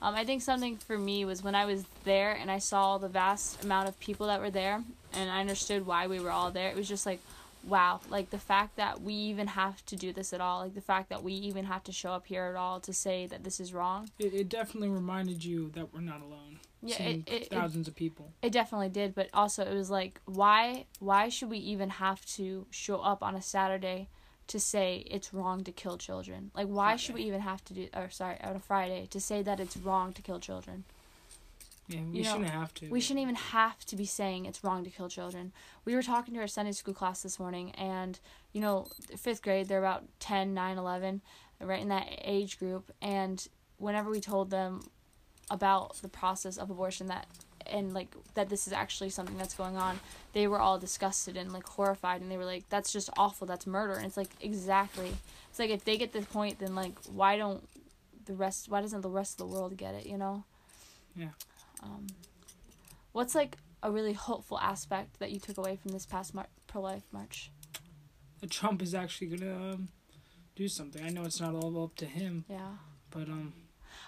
Um, 0.00 0.14
I 0.14 0.24
think 0.24 0.42
something 0.42 0.76
for 0.78 0.98
me 0.98 1.24
was 1.24 1.44
when 1.44 1.54
I 1.54 1.64
was 1.64 1.84
there 2.04 2.32
and 2.32 2.50
I 2.50 2.58
saw 2.58 2.98
the 2.98 3.08
vast 3.08 3.62
amount 3.62 3.88
of 3.88 4.00
people 4.00 4.26
that 4.28 4.40
were 4.40 4.50
there, 4.50 4.82
and 5.12 5.30
I 5.30 5.40
understood 5.40 5.86
why 5.86 6.06
we 6.06 6.20
were 6.20 6.30
all 6.30 6.50
there. 6.50 6.70
It 6.70 6.76
was 6.76 6.88
just 6.88 7.04
like, 7.04 7.20
wow, 7.64 8.00
like 8.08 8.30
the 8.30 8.38
fact 8.38 8.76
that 8.76 9.02
we 9.02 9.12
even 9.12 9.48
have 9.48 9.84
to 9.86 9.96
do 9.96 10.12
this 10.12 10.32
at 10.32 10.40
all, 10.40 10.60
like 10.60 10.74
the 10.74 10.80
fact 10.80 11.10
that 11.10 11.22
we 11.22 11.32
even 11.32 11.66
have 11.66 11.84
to 11.84 11.92
show 11.92 12.12
up 12.12 12.26
here 12.26 12.44
at 12.44 12.56
all 12.56 12.80
to 12.80 12.92
say 12.92 13.26
that 13.26 13.44
this 13.44 13.60
is 13.60 13.74
wrong. 13.74 14.08
It, 14.18 14.32
it 14.32 14.48
definitely 14.48 14.88
reminded 14.88 15.44
you 15.44 15.70
that 15.74 15.92
we're 15.92 16.00
not 16.00 16.22
alone. 16.22 16.45
Yeah, 16.86 16.96
Seeing 16.96 17.24
it, 17.26 17.48
it, 17.50 17.52
it 17.52 17.88
of 17.88 17.94
people. 17.96 18.32
It 18.42 18.52
definitely 18.52 18.88
did, 18.88 19.14
but 19.14 19.28
also 19.34 19.64
it 19.64 19.74
was 19.74 19.90
like 19.90 20.20
why 20.24 20.86
why 21.00 21.28
should 21.28 21.50
we 21.50 21.58
even 21.58 21.90
have 21.90 22.24
to 22.36 22.66
show 22.70 22.98
up 22.98 23.22
on 23.22 23.34
a 23.34 23.42
Saturday 23.42 24.08
to 24.46 24.60
say 24.60 25.04
it's 25.10 25.34
wrong 25.34 25.64
to 25.64 25.72
kill 25.72 25.98
children? 25.98 26.52
Like 26.54 26.68
why 26.68 26.96
should 26.96 27.16
we 27.16 27.22
even 27.22 27.40
have 27.40 27.64
to 27.64 27.74
do 27.74 27.88
or 27.94 28.08
sorry, 28.10 28.40
on 28.40 28.54
a 28.54 28.60
Friday 28.60 29.06
to 29.10 29.20
say 29.20 29.42
that 29.42 29.58
it's 29.58 29.76
wrong 29.76 30.12
to 30.12 30.22
kill 30.22 30.38
children? 30.38 30.84
Yeah, 31.88 32.00
we 32.00 32.18
You 32.18 32.24
know, 32.24 32.32
shouldn't 32.32 32.50
have 32.50 32.74
to. 32.74 32.88
We 32.88 33.00
shouldn't 33.00 33.22
even 33.22 33.36
have 33.36 33.84
to 33.86 33.96
be 33.96 34.06
saying 34.06 34.46
it's 34.46 34.62
wrong 34.64 34.84
to 34.84 34.90
kill 34.90 35.08
children. 35.08 35.52
We 35.84 35.94
were 35.94 36.02
talking 36.02 36.34
to 36.34 36.40
our 36.40 36.48
Sunday 36.48 36.72
school 36.72 36.94
class 36.94 37.22
this 37.22 37.38
morning 37.38 37.70
and 37.72 38.18
you 38.52 38.60
know, 38.60 38.88
5th 39.12 39.42
grade, 39.42 39.68
they're 39.68 39.78
about 39.78 40.04
10, 40.18 40.54
9, 40.54 40.78
11, 40.78 41.20
right 41.60 41.80
in 41.80 41.88
that 41.88 42.06
age 42.22 42.58
group 42.58 42.90
and 43.02 43.48
whenever 43.78 44.10
we 44.10 44.20
told 44.20 44.50
them 44.50 44.80
about 45.50 45.96
the 46.02 46.08
process 46.08 46.56
of 46.56 46.70
abortion 46.70 47.06
that 47.06 47.26
and 47.68 47.94
like 47.94 48.08
that 48.34 48.48
this 48.48 48.66
is 48.66 48.72
actually 48.72 49.10
something 49.10 49.36
that's 49.36 49.54
going 49.54 49.76
on. 49.76 49.98
They 50.32 50.46
were 50.46 50.60
all 50.60 50.78
disgusted 50.78 51.36
and 51.36 51.52
like 51.52 51.66
horrified 51.66 52.20
and 52.20 52.30
they 52.30 52.36
were 52.36 52.44
like 52.44 52.68
that's 52.68 52.92
just 52.92 53.10
awful. 53.16 53.46
That's 53.46 53.66
murder. 53.66 53.94
And 53.94 54.06
it's 54.06 54.16
like 54.16 54.30
exactly. 54.40 55.12
It's 55.50 55.58
like 55.58 55.70
if 55.70 55.84
they 55.84 55.96
get 55.96 56.12
this 56.12 56.24
point 56.26 56.58
then 56.58 56.74
like 56.74 56.94
why 57.12 57.36
don't 57.36 57.66
the 58.24 58.34
rest 58.34 58.68
why 58.68 58.80
doesn't 58.80 59.00
the 59.00 59.10
rest 59.10 59.40
of 59.40 59.48
the 59.48 59.54
world 59.54 59.76
get 59.76 59.94
it 59.94 60.06
you 60.06 60.18
know? 60.18 60.44
Yeah. 61.14 61.30
um 61.82 62.06
what's 63.12 63.34
like 63.34 63.56
a 63.82 63.90
really 63.90 64.12
hopeful 64.12 64.58
aspect 64.58 65.18
that 65.20 65.30
you 65.30 65.38
took 65.38 65.58
away 65.58 65.76
from 65.76 65.92
this 65.92 66.06
past 66.06 66.34
mar- 66.34 66.48
pro-life 66.66 67.04
march? 67.12 67.50
That 68.40 68.50
Trump 68.50 68.82
is 68.82 68.94
actually 68.94 69.28
gonna 69.28 69.72
um, 69.72 69.88
do 70.54 70.68
something. 70.68 71.04
I 71.04 71.10
know 71.10 71.24
it's 71.24 71.40
not 71.40 71.54
all 71.54 71.84
up 71.84 71.94
to 71.96 72.06
him, 72.06 72.44
yeah. 72.48 72.76
but 73.10 73.28
um, 73.28 73.52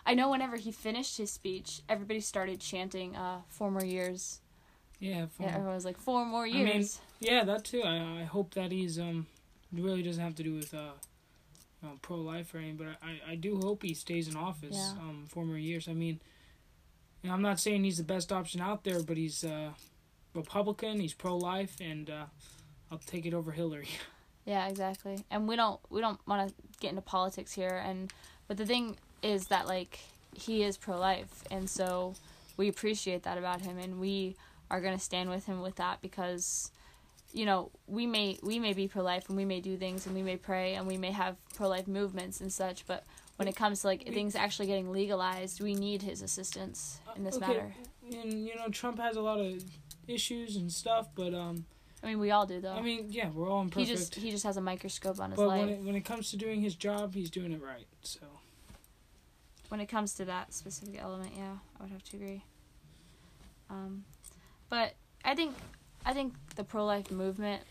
i 0.06 0.14
know 0.14 0.30
whenever 0.30 0.56
he 0.56 0.72
finished 0.72 1.16
his 1.18 1.30
speech 1.30 1.82
everybody 1.88 2.20
started 2.20 2.60
chanting 2.60 3.16
uh 3.16 3.40
four 3.48 3.70
more 3.70 3.84
years 3.84 4.40
yeah, 5.00 5.26
for, 5.26 5.44
yeah, 5.44 5.50
everyone 5.50 5.74
was 5.74 5.84
like 5.84 5.96
four 5.96 6.24
more 6.24 6.44
mean, 6.44 6.66
years 6.66 7.00
yeah, 7.20 7.44
that 7.44 7.64
too. 7.64 7.82
I 7.82 8.20
I 8.20 8.24
hope 8.24 8.54
that 8.54 8.72
he's 8.72 8.98
um, 8.98 9.26
really 9.72 10.02
doesn't 10.02 10.22
have 10.22 10.34
to 10.36 10.42
do 10.42 10.54
with 10.54 10.74
uh, 10.74 10.90
you 11.82 11.88
know, 11.88 11.98
pro 12.02 12.16
life 12.16 12.54
or 12.54 12.58
anything, 12.58 12.76
but 12.76 12.86
I 13.02 13.32
I 13.32 13.34
do 13.36 13.58
hope 13.58 13.82
he 13.82 13.94
stays 13.94 14.28
in 14.28 14.36
office 14.36 14.76
Yeah. 14.76 15.00
um 15.00 15.26
for 15.28 15.44
more 15.44 15.58
years. 15.58 15.88
I 15.88 15.92
mean, 15.94 16.20
you 17.22 17.28
know, 17.28 17.34
I'm 17.34 17.42
not 17.42 17.60
saying 17.60 17.84
he's 17.84 17.98
the 17.98 18.04
best 18.04 18.32
option 18.32 18.60
out 18.60 18.84
there, 18.84 19.02
but 19.02 19.16
he's 19.16 19.44
uh, 19.44 19.70
Republican. 20.34 21.00
He's 21.00 21.14
pro 21.14 21.36
life, 21.36 21.76
and 21.80 22.10
uh, 22.10 22.26
I'll 22.90 22.98
take 22.98 23.26
it 23.26 23.34
over 23.34 23.52
Hillary. 23.52 23.88
Yeah, 24.44 24.66
exactly. 24.68 25.26
And 25.30 25.46
we 25.46 25.56
don't 25.56 25.78
we 25.90 26.00
don't 26.00 26.18
want 26.26 26.48
to 26.48 26.54
get 26.80 26.88
into 26.88 27.02
politics 27.02 27.52
here 27.52 27.82
and 27.84 28.10
but 28.46 28.56
the 28.56 28.64
thing 28.64 28.96
is 29.22 29.48
that 29.48 29.66
like 29.66 29.98
he 30.34 30.62
is 30.62 30.76
pro 30.76 30.98
life 30.98 31.42
and 31.50 31.68
so 31.68 32.14
we 32.56 32.68
appreciate 32.68 33.22
that 33.24 33.38
about 33.38 33.60
him 33.60 33.78
and 33.78 34.00
we 34.00 34.36
are 34.70 34.80
going 34.80 34.96
to 34.96 35.02
stand 35.02 35.30
with 35.30 35.46
him 35.46 35.60
with 35.60 35.76
that 35.76 36.00
because 36.02 36.70
you 37.32 37.44
know, 37.44 37.70
we 37.86 38.06
may 38.06 38.38
we 38.42 38.58
may 38.58 38.72
be 38.72 38.88
pro 38.88 39.02
life 39.02 39.28
and 39.28 39.36
we 39.36 39.44
may 39.44 39.60
do 39.60 39.76
things 39.76 40.06
and 40.06 40.14
we 40.14 40.22
may 40.22 40.36
pray 40.36 40.74
and 40.74 40.86
we 40.86 40.96
may 40.96 41.12
have 41.12 41.36
pro 41.54 41.68
life 41.68 41.86
movements 41.86 42.40
and 42.40 42.52
such, 42.52 42.86
but 42.86 43.04
when 43.36 43.46
it 43.46 43.54
comes 43.54 43.82
to 43.82 43.86
like 43.86 44.06
things 44.12 44.34
actually 44.34 44.66
getting 44.66 44.90
legalized, 44.90 45.60
we 45.60 45.74
need 45.74 46.02
his 46.02 46.22
assistance 46.22 47.00
in 47.16 47.24
this 47.24 47.36
Okay, 47.36 47.46
matter. 47.46 47.74
And 48.10 48.46
you 48.46 48.54
know, 48.56 48.68
Trump 48.68 48.98
has 48.98 49.16
a 49.16 49.20
lot 49.20 49.40
of 49.40 49.62
issues 50.06 50.56
and 50.56 50.72
stuff, 50.72 51.08
but 51.14 51.34
um, 51.34 51.66
I 52.02 52.06
mean, 52.06 52.18
we 52.18 52.30
all 52.30 52.46
do 52.46 52.60
though. 52.60 52.72
I 52.72 52.80
mean, 52.80 53.06
yeah, 53.10 53.28
we're 53.30 53.48
all 53.48 53.62
imperfect. 53.62 53.88
he 53.88 53.94
just 53.94 54.14
he 54.14 54.30
just 54.30 54.44
has 54.44 54.56
a 54.56 54.62
microscope 54.62 55.20
on 55.20 55.30
his 55.30 55.36
but 55.36 55.48
life. 55.48 55.60
when 55.60 55.68
it 55.68 55.80
when 55.82 55.94
it 55.96 56.04
comes 56.04 56.30
to 56.30 56.36
doing 56.36 56.62
his 56.62 56.74
job, 56.74 57.14
he's 57.14 57.30
doing 57.30 57.52
it 57.52 57.62
right. 57.62 57.86
So 58.02 58.20
when 59.68 59.80
it 59.80 59.86
comes 59.86 60.14
to 60.14 60.24
that 60.24 60.52
specific 60.54 61.00
element, 61.00 61.32
yeah, 61.36 61.56
I 61.78 61.82
would 61.82 61.92
have 61.92 62.04
to 62.04 62.16
agree. 62.16 62.42
Um, 63.70 64.04
but 64.68 64.94
I 65.24 65.34
think 65.34 65.54
I 66.04 66.12
think 66.14 66.34
the 66.56 66.64
pro 66.64 66.84
life 66.84 67.10
movement 67.10 67.62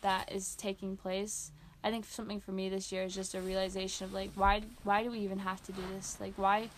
that 0.00 0.32
is 0.32 0.54
taking 0.56 0.96
place. 0.96 1.52
I 1.82 1.90
think 1.90 2.06
something 2.06 2.40
for 2.40 2.52
me 2.52 2.68
this 2.68 2.90
year 2.90 3.02
is 3.04 3.14
just 3.14 3.34
a 3.34 3.40
realization 3.40 4.06
of 4.06 4.12
like 4.12 4.30
why 4.34 4.62
why 4.82 5.02
do 5.02 5.10
we 5.10 5.18
even 5.20 5.38
have 5.38 5.62
to 5.66 5.72
do 5.72 5.82
this? 5.94 6.18
Like 6.20 6.34
why 6.36 6.68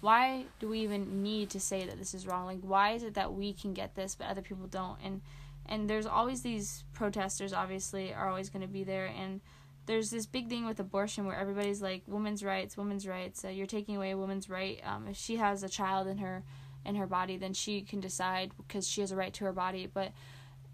why 0.00 0.44
do 0.58 0.68
we 0.68 0.80
even 0.80 1.22
need 1.22 1.50
to 1.50 1.60
say 1.60 1.86
that 1.86 1.98
this 1.98 2.14
is 2.14 2.26
wrong? 2.26 2.46
Like 2.46 2.60
why 2.62 2.92
is 2.92 3.02
it 3.02 3.14
that 3.14 3.32
we 3.34 3.52
can 3.52 3.72
get 3.72 3.94
this 3.94 4.14
but 4.14 4.26
other 4.26 4.42
people 4.42 4.66
don't? 4.66 4.98
And 5.04 5.20
and 5.66 5.88
there's 5.88 6.06
always 6.06 6.42
these 6.42 6.84
protesters 6.92 7.52
obviously 7.52 8.12
are 8.12 8.28
always 8.28 8.50
going 8.50 8.62
to 8.62 8.72
be 8.72 8.84
there 8.84 9.06
and 9.06 9.40
there's 9.86 10.10
this 10.10 10.26
big 10.26 10.48
thing 10.48 10.66
with 10.66 10.80
abortion 10.80 11.26
where 11.26 11.36
everybody's 11.36 11.82
like 11.82 12.02
women's 12.06 12.42
rights 12.42 12.76
women's 12.76 13.06
rights 13.06 13.44
uh, 13.44 13.48
you're 13.48 13.66
taking 13.66 13.96
away 13.96 14.10
a 14.10 14.16
woman's 14.16 14.48
right 14.48 14.80
um, 14.84 15.06
if 15.08 15.16
she 15.16 15.36
has 15.36 15.62
a 15.62 15.68
child 15.68 16.06
in 16.06 16.18
her 16.18 16.42
in 16.84 16.94
her 16.94 17.06
body 17.06 17.36
then 17.36 17.52
she 17.52 17.80
can 17.80 18.00
decide 18.00 18.52
because 18.56 18.86
she 18.86 19.00
has 19.00 19.12
a 19.12 19.16
right 19.16 19.32
to 19.34 19.44
her 19.44 19.52
body. 19.52 19.88
But 19.92 20.12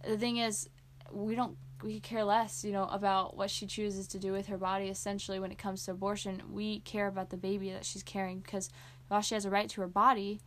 the 0.06 0.18
thing 0.18 0.38
is 0.38 0.68
we 1.12 1.34
don't 1.34 1.56
we 1.82 1.98
care 1.98 2.24
less 2.24 2.64
you 2.64 2.72
know 2.72 2.84
about 2.84 3.36
what 3.36 3.50
she 3.50 3.66
chooses 3.66 4.06
to 4.08 4.18
do 4.18 4.32
with 4.32 4.46
her 4.46 4.58
body 4.58 4.88
essentially 4.88 5.40
when 5.40 5.52
it 5.52 5.58
comes 5.58 5.84
to 5.84 5.92
abortion. 5.92 6.42
We 6.50 6.80
care 6.80 7.06
about 7.06 7.30
the 7.30 7.36
baby 7.36 7.70
that 7.70 7.84
she's 7.84 8.02
carrying 8.02 8.40
because 8.40 8.70
while 9.08 9.20
she 9.22 9.34
has 9.34 9.44
a 9.44 9.50
right 9.50 9.68
to 9.70 9.80
her 9.80 9.88
body 9.88 10.40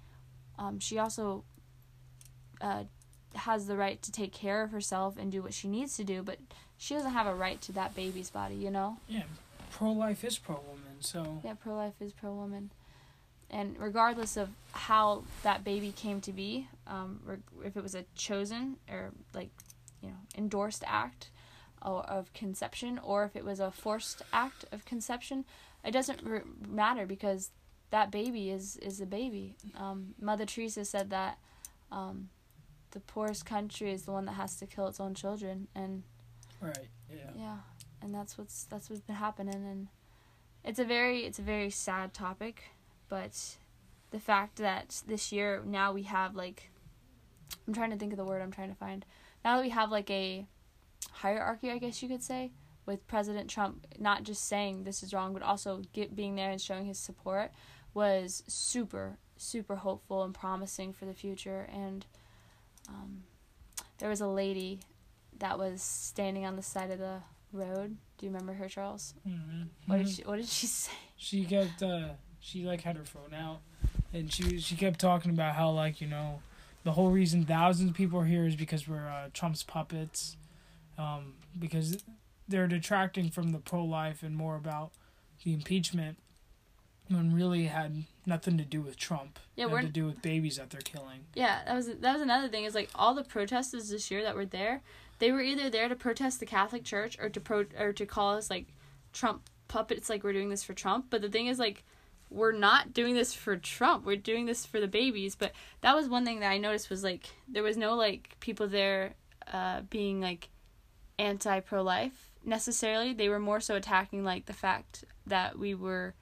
um, 0.57 0.79
she 0.79 0.99
also 0.99 1.43
uh, 2.61 2.83
has 3.35 3.67
the 3.67 3.75
right 3.75 4.01
to 4.01 4.11
take 4.11 4.31
care 4.31 4.63
of 4.63 4.71
herself 4.71 5.17
and 5.17 5.31
do 5.31 5.41
what 5.41 5.53
she 5.53 5.67
needs 5.67 5.97
to 5.97 6.03
do, 6.03 6.21
but 6.21 6.39
she 6.83 6.95
doesn't 6.95 7.13
have 7.13 7.27
a 7.27 7.33
right 7.33 7.61
to 7.61 7.71
that 7.71 7.95
baby's 7.95 8.29
body, 8.29 8.55
you 8.55 8.69
know? 8.69 8.97
Yeah, 9.07 9.23
pro 9.71 9.93
life 9.93 10.25
is 10.25 10.37
pro 10.37 10.55
woman, 10.55 10.97
so. 10.99 11.39
Yeah, 11.41 11.53
pro 11.53 11.77
life 11.77 11.93
is 12.01 12.11
pro 12.11 12.33
woman. 12.33 12.71
And 13.49 13.77
regardless 13.79 14.35
of 14.35 14.49
how 14.73 15.23
that 15.43 15.63
baby 15.63 15.93
came 15.95 16.19
to 16.19 16.33
be, 16.33 16.67
um, 16.85 17.21
if 17.63 17.77
it 17.77 17.83
was 17.83 17.95
a 17.95 18.03
chosen 18.15 18.75
or 18.91 19.11
like, 19.33 19.51
you 20.01 20.09
know, 20.09 20.17
endorsed 20.37 20.83
act 20.85 21.29
of 21.81 22.33
conception, 22.33 22.99
or 23.01 23.23
if 23.23 23.37
it 23.37 23.45
was 23.45 23.61
a 23.61 23.71
forced 23.71 24.21
act 24.33 24.65
of 24.73 24.83
conception, 24.83 25.45
it 25.85 25.91
doesn't 25.91 26.19
r- 26.27 26.43
matter 26.67 27.05
because 27.05 27.51
that 27.91 28.11
baby 28.11 28.49
is 28.49 28.75
is 28.77 28.99
a 28.99 29.05
baby. 29.05 29.55
Um, 29.75 30.15
Mother 30.19 30.45
Teresa 30.45 30.83
said 30.83 31.11
that 31.11 31.37
um, 31.91 32.29
the 32.91 32.99
poorest 32.99 33.45
country 33.45 33.91
is 33.91 34.03
the 34.03 34.11
one 34.11 34.25
that 34.25 34.33
has 34.33 34.55
to 34.57 34.65
kill 34.65 34.87
its 34.87 34.99
own 34.99 35.13
children, 35.13 35.67
and 35.75 36.03
right, 36.63 36.89
yeah, 37.09 37.31
yeah, 37.35 37.57
and 38.01 38.13
that's 38.13 38.37
what's 38.37 38.65
that's 38.65 38.89
what's 38.89 39.01
been 39.01 39.15
happening, 39.15 39.55
and 39.55 39.87
it's 40.63 40.79
a 40.79 40.85
very 40.85 41.25
it's 41.25 41.39
a 41.39 41.43
very 41.43 41.69
sad 41.69 42.13
topic, 42.13 42.63
but 43.09 43.57
the 44.11 44.19
fact 44.19 44.57
that 44.57 45.01
this 45.07 45.31
year 45.31 45.61
now 45.65 45.91
we 45.91 46.03
have 46.03 46.35
like 46.35 46.69
I'm 47.67 47.73
trying 47.73 47.91
to 47.91 47.97
think 47.97 48.13
of 48.13 48.17
the 48.17 48.25
word 48.25 48.41
I'm 48.41 48.51
trying 48.51 48.69
to 48.69 48.75
find. 48.75 49.05
Now 49.43 49.57
that 49.57 49.63
we 49.63 49.69
have 49.69 49.91
like 49.91 50.09
a 50.09 50.45
hierarchy, 51.11 51.71
I 51.71 51.77
guess 51.77 52.01
you 52.01 52.09
could 52.09 52.23
say, 52.23 52.51
with 52.85 53.05
President 53.07 53.49
Trump 53.49 53.85
not 53.99 54.23
just 54.23 54.45
saying 54.45 54.83
this 54.83 55.03
is 55.03 55.13
wrong, 55.13 55.33
but 55.33 55.41
also 55.41 55.81
get, 55.93 56.15
being 56.15 56.35
there 56.35 56.51
and 56.51 56.61
showing 56.61 56.85
his 56.85 56.99
support 56.99 57.51
was 57.93 58.43
super 58.47 59.17
super 59.35 59.75
hopeful 59.75 60.23
and 60.23 60.33
promising 60.33 60.93
for 60.93 61.05
the 61.05 61.13
future 61.13 61.67
and 61.73 62.05
um, 62.87 63.23
there 63.97 64.09
was 64.09 64.21
a 64.21 64.27
lady 64.27 64.79
that 65.43 65.59
was 65.59 65.81
standing 65.81 66.45
on 66.45 66.55
the 66.55 66.61
side 66.61 66.89
of 66.89 66.99
the 66.99 67.17
road. 67.51 67.97
Do 68.17 68.25
you 68.25 68.31
remember 68.31 68.53
her, 68.53 68.69
Charles? 68.69 69.13
Mm-hmm. 69.27 69.63
What 69.87 69.97
did 69.97 70.09
she 70.09 70.21
What 70.23 70.37
did 70.37 70.47
she 70.47 70.67
say? 70.67 70.91
She 71.17 71.43
kept. 71.43 71.83
Uh, 71.83 72.11
she 72.39 72.63
like 72.63 72.81
had 72.81 72.95
her 72.95 73.03
phone 73.03 73.33
out, 73.33 73.59
and 74.13 74.31
she 74.31 74.59
she 74.61 74.77
kept 74.77 75.01
talking 75.01 75.31
about 75.31 75.55
how 75.55 75.69
like 75.71 75.99
you 75.99 76.07
know, 76.07 76.39
the 76.85 76.93
whole 76.93 77.11
reason 77.11 77.45
thousands 77.45 77.89
of 77.89 77.95
people 77.95 78.21
are 78.21 78.25
here 78.25 78.45
is 78.45 78.55
because 78.55 78.87
we're 78.87 79.05
uh, 79.05 79.27
Trump's 79.33 79.63
puppets, 79.63 80.37
um, 80.97 81.33
because 81.59 82.05
they're 82.47 82.67
detracting 82.67 83.29
from 83.29 83.51
the 83.51 83.59
pro 83.59 83.83
life 83.83 84.23
and 84.23 84.37
more 84.37 84.55
about 84.55 84.91
the 85.43 85.53
impeachment 85.53 86.19
when 87.09 87.35
really 87.35 87.65
had 87.65 88.03
nothing 88.25 88.57
to 88.57 88.63
do 88.63 88.81
with 88.81 88.95
Trump. 88.95 89.39
Yeah, 89.57 89.65
we're 89.65 89.81
to 89.81 89.87
do 89.87 90.05
with 90.05 90.21
babies 90.21 90.55
that 90.55 90.69
they're 90.69 90.79
killing. 90.81 91.25
Yeah, 91.35 91.59
that 91.65 91.75
was 91.75 91.87
that 91.87 92.13
was 92.13 92.21
another 92.21 92.47
thing. 92.47 92.63
Is 92.63 92.75
like 92.75 92.89
all 92.95 93.13
the 93.13 93.25
protesters 93.25 93.89
this 93.89 94.09
year 94.09 94.23
that 94.23 94.35
were 94.35 94.45
there, 94.45 94.81
they 95.19 95.31
were 95.31 95.41
either 95.41 95.69
there 95.69 95.89
to 95.89 95.95
protest 95.95 96.39
the 96.39 96.45
Catholic 96.45 96.83
Church 96.83 97.17
or 97.19 97.29
to 97.29 97.39
pro 97.39 97.65
or 97.79 97.93
to 97.93 98.05
call 98.05 98.35
us 98.35 98.49
like 98.49 98.67
Trump 99.13 99.49
puppets, 99.67 100.09
like 100.09 100.23
we're 100.23 100.33
doing 100.33 100.49
this 100.49 100.63
for 100.63 100.73
Trump. 100.73 101.07
But 101.09 101.21
the 101.21 101.29
thing 101.29 101.47
is, 101.47 101.59
like, 101.59 101.83
we're 102.29 102.51
not 102.51 102.93
doing 102.93 103.13
this 103.13 103.33
for 103.33 103.55
Trump. 103.57 104.05
We're 104.05 104.15
doing 104.17 104.45
this 104.45 104.65
for 104.65 104.79
the 104.79 104.87
babies. 104.87 105.35
But 105.35 105.51
that 105.81 105.95
was 105.95 106.09
one 106.09 106.25
thing 106.25 106.39
that 106.39 106.49
I 106.49 106.57
noticed 106.57 106.89
was 106.89 107.03
like 107.03 107.29
there 107.47 107.63
was 107.63 107.77
no 107.77 107.95
like 107.95 108.35
people 108.39 108.67
there, 108.67 109.13
uh, 109.51 109.81
being 109.89 110.21
like 110.21 110.49
anti 111.19 111.59
pro 111.59 111.83
life 111.83 112.31
necessarily. 112.43 113.13
They 113.13 113.29
were 113.29 113.39
more 113.39 113.59
so 113.59 113.75
attacking 113.75 114.23
like 114.23 114.45
the 114.45 114.53
fact 114.53 115.05
that 115.27 115.57
we 115.57 115.73
were 115.73 116.15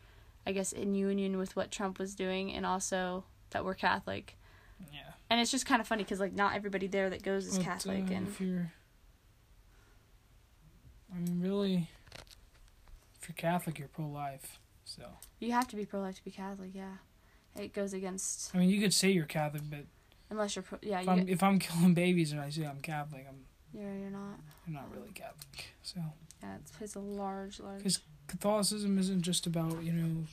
I 0.45 0.53
guess, 0.53 0.71
in 0.71 0.95
union 0.95 1.38
with 1.38 1.55
what 1.55 1.71
Trump 1.71 2.00
was 2.00 2.15
doing, 2.15 2.51
and 2.53 2.65
also 2.65 3.25
that 3.51 3.63
we're 3.63 3.75
Catholic. 3.75 4.38
Yeah. 4.91 5.00
And 5.29 5.39
it's 5.39 5.51
just 5.51 5.65
kind 5.65 5.79
of 5.79 5.88
funny 5.88 6.03
because 6.03 6.19
like 6.19 6.33
not 6.33 6.55
everybody 6.55 6.88
there 6.88 7.10
that 7.10 7.21
goes 7.21 7.45
is 7.45 7.57
but, 7.57 7.65
Catholic, 7.65 8.05
uh, 8.10 8.13
and 8.13 8.27
if 8.27 8.41
you're, 8.41 8.71
I 11.13 11.19
mean, 11.19 11.41
really, 11.41 11.89
Catholic, 13.31 13.79
you're 13.79 13.88
pro-life. 13.88 14.59
So. 14.85 15.03
you 15.39 15.51
have 15.51 15.67
to 15.69 15.75
be 15.75 15.85
pro-life 15.85 16.15
to 16.17 16.23
be 16.23 16.31
Catholic. 16.31 16.71
Yeah, 16.73 16.95
it 17.55 17.73
goes 17.73 17.93
against. 17.93 18.53
I 18.53 18.57
mean, 18.59 18.69
you 18.69 18.81
could 18.81 18.93
say 18.93 19.09
you're 19.11 19.25
Catholic, 19.25 19.63
but 19.69 19.85
Unless 20.29 20.55
you're 20.55 20.63
pro, 20.63 20.79
yeah, 20.81 21.00
if 21.00 21.05
you, 21.05 21.11
I'm 21.11 21.27
if 21.29 21.43
I'm 21.43 21.59
killing 21.67 21.93
babies 21.93 22.31
and 22.31 22.39
I 22.41 22.50
say 22.50 22.63
I'm 22.65 22.79
Catholic, 22.81 23.25
I'm 23.27 23.45
you're 23.73 23.93
you're 23.93 24.09
not. 24.09 24.39
I'm 24.67 24.73
not 24.73 24.93
really 24.93 25.11
Catholic. 25.13 25.73
So. 25.83 26.00
Yeah, 26.43 26.55
it 26.55 26.61
plays 26.77 26.95
a 26.95 27.00
large, 27.00 27.59
large. 27.59 27.77
Because 27.79 28.00
Catholicism 28.27 28.97
isn't 28.97 29.21
just 29.21 29.45
about 29.45 29.83
you 29.83 29.91
know 29.93 30.23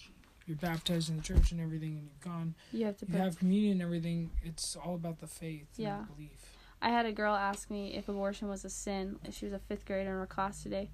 you're 0.47 0.57
baptized 0.57 1.11
in 1.11 1.17
the 1.17 1.23
church 1.23 1.53
and 1.53 1.61
everything 1.61 1.99
and 1.99 2.09
you're 2.09 2.33
gone 2.33 2.55
You 2.73 2.87
have 2.87 2.97
to. 2.99 3.07
you 3.07 3.13
Put, 3.13 3.21
have 3.21 3.39
communion 3.39 3.73
and 3.73 3.83
everything 3.83 4.31
it's 4.43 4.77
all 4.77 4.95
about 4.95 5.19
the 5.19 5.27
faith 5.27 5.67
Yeah. 5.77 5.99
and 5.99 6.09
the 6.09 6.13
belief 6.15 6.55
I 6.81 6.89
had 6.89 7.05
a 7.05 7.13
girl 7.13 7.35
ask 7.35 7.69
me 7.71 7.95
if 7.97 8.09
abortion 8.09 8.49
was 8.49 8.65
a 8.65 8.71
sin. 8.71 9.19
She 9.31 9.45
was 9.45 9.53
a 9.53 9.59
fifth 9.59 9.85
grader 9.85 10.11
in 10.13 10.17
her 10.17 10.27
class 10.27 10.63
today, 10.63 10.89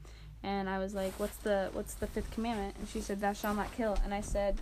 and 0.44 0.68
I 0.68 0.78
was 0.78 0.94
like, 0.94 1.18
"What's 1.18 1.36
the 1.38 1.70
what's 1.72 1.94
the 1.94 2.06
fifth 2.06 2.30
commandment?" 2.30 2.76
And 2.78 2.88
she 2.88 3.00
said, 3.00 3.20
"Thou 3.20 3.32
shalt 3.32 3.56
not 3.56 3.74
kill." 3.74 3.96
And 4.04 4.12
I 4.12 4.20
said, 4.20 4.60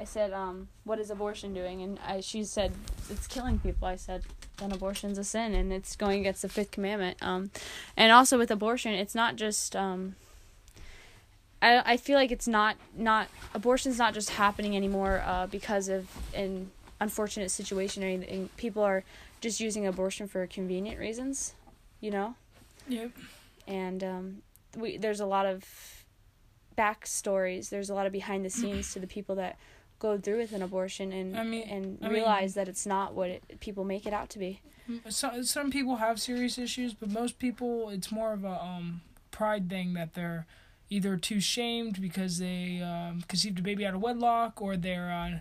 "I 0.00 0.04
said, 0.04 0.32
um, 0.32 0.68
what 0.84 0.98
is 0.98 1.10
abortion 1.10 1.52
doing?" 1.54 1.82
And 1.82 1.98
I 2.06 2.20
she 2.20 2.44
said, 2.44 2.72
"It's 3.10 3.26
killing 3.26 3.58
people." 3.58 3.86
I 3.86 3.96
said, 3.96 4.22
"Then 4.56 4.72
abortion's 4.72 5.18
a 5.18 5.24
sin, 5.24 5.54
and 5.54 5.72
it's 5.72 5.94
going 5.96 6.20
against 6.20 6.42
the 6.42 6.48
fifth 6.48 6.70
commandment." 6.70 7.18
Um, 7.22 7.50
and 7.96 8.10
also 8.10 8.38
with 8.38 8.50
abortion, 8.50 8.94
it's 8.94 9.14
not 9.14 9.36
just 9.36 9.76
um. 9.76 10.16
I, 11.60 11.92
I 11.92 11.96
feel 11.96 12.18
like 12.18 12.32
it's 12.32 12.48
not 12.48 12.76
not 12.96 13.28
abortion's 13.54 13.98
not 13.98 14.14
just 14.14 14.30
happening 14.30 14.74
anymore 14.74 15.22
uh, 15.24 15.46
because 15.46 15.88
of 15.88 16.08
an 16.34 16.70
unfortunate 17.00 17.50
situation 17.50 18.02
or 18.02 18.06
anything. 18.06 18.48
People 18.56 18.82
are 18.82 19.04
just 19.40 19.60
using 19.60 19.86
abortion 19.86 20.26
for 20.26 20.46
convenient 20.46 20.98
reasons, 20.98 21.54
you 22.00 22.10
know. 22.10 22.34
yep 22.88 23.10
And 23.68 24.02
um, 24.02 24.42
we 24.76 24.96
there's 24.96 25.20
a 25.20 25.26
lot 25.26 25.46
of 25.46 25.64
backstories. 26.76 27.68
There's 27.68 27.90
a 27.90 27.94
lot 27.94 28.06
of 28.06 28.12
behind 28.12 28.44
the 28.44 28.50
scenes 28.50 28.92
to 28.94 29.00
the 29.00 29.06
people 29.06 29.34
that 29.36 29.58
go 29.98 30.18
through 30.18 30.38
with 30.38 30.52
an 30.52 30.62
abortion 30.62 31.12
and 31.12 31.36
I 31.36 31.44
mean- 31.44 31.68
and 31.68 31.98
I 32.02 32.08
realize 32.08 32.54
that 32.54 32.66
it's 32.66 32.86
not 32.86 33.14
what 33.14 33.30
it, 33.30 33.60
people 33.60 33.84
make 33.84 34.04
it 34.04 34.12
out 34.12 34.30
to 34.30 34.38
be. 34.40 34.60
some, 35.08 35.44
some 35.44 35.70
people 35.70 35.96
have 35.96 36.20
serious 36.20 36.58
issues 36.58 36.92
but 36.92 37.08
most 37.08 37.38
people 37.38 37.88
it's 37.90 38.10
more 38.10 38.32
of 38.32 38.42
a 38.44 38.60
um 38.60 39.00
pride 39.30 39.70
thing 39.70 39.94
that 39.94 40.14
they're 40.14 40.44
either 40.90 41.16
too 41.16 41.38
shamed 41.40 42.02
because 42.02 42.38
they 42.40 42.82
um, 42.82 43.22
conceived 43.28 43.60
a 43.60 43.62
baby 43.62 43.86
out 43.86 43.94
of 43.94 44.00
wedlock 44.02 44.60
or 44.60 44.76
they're 44.76 45.08
uh, 45.08 45.38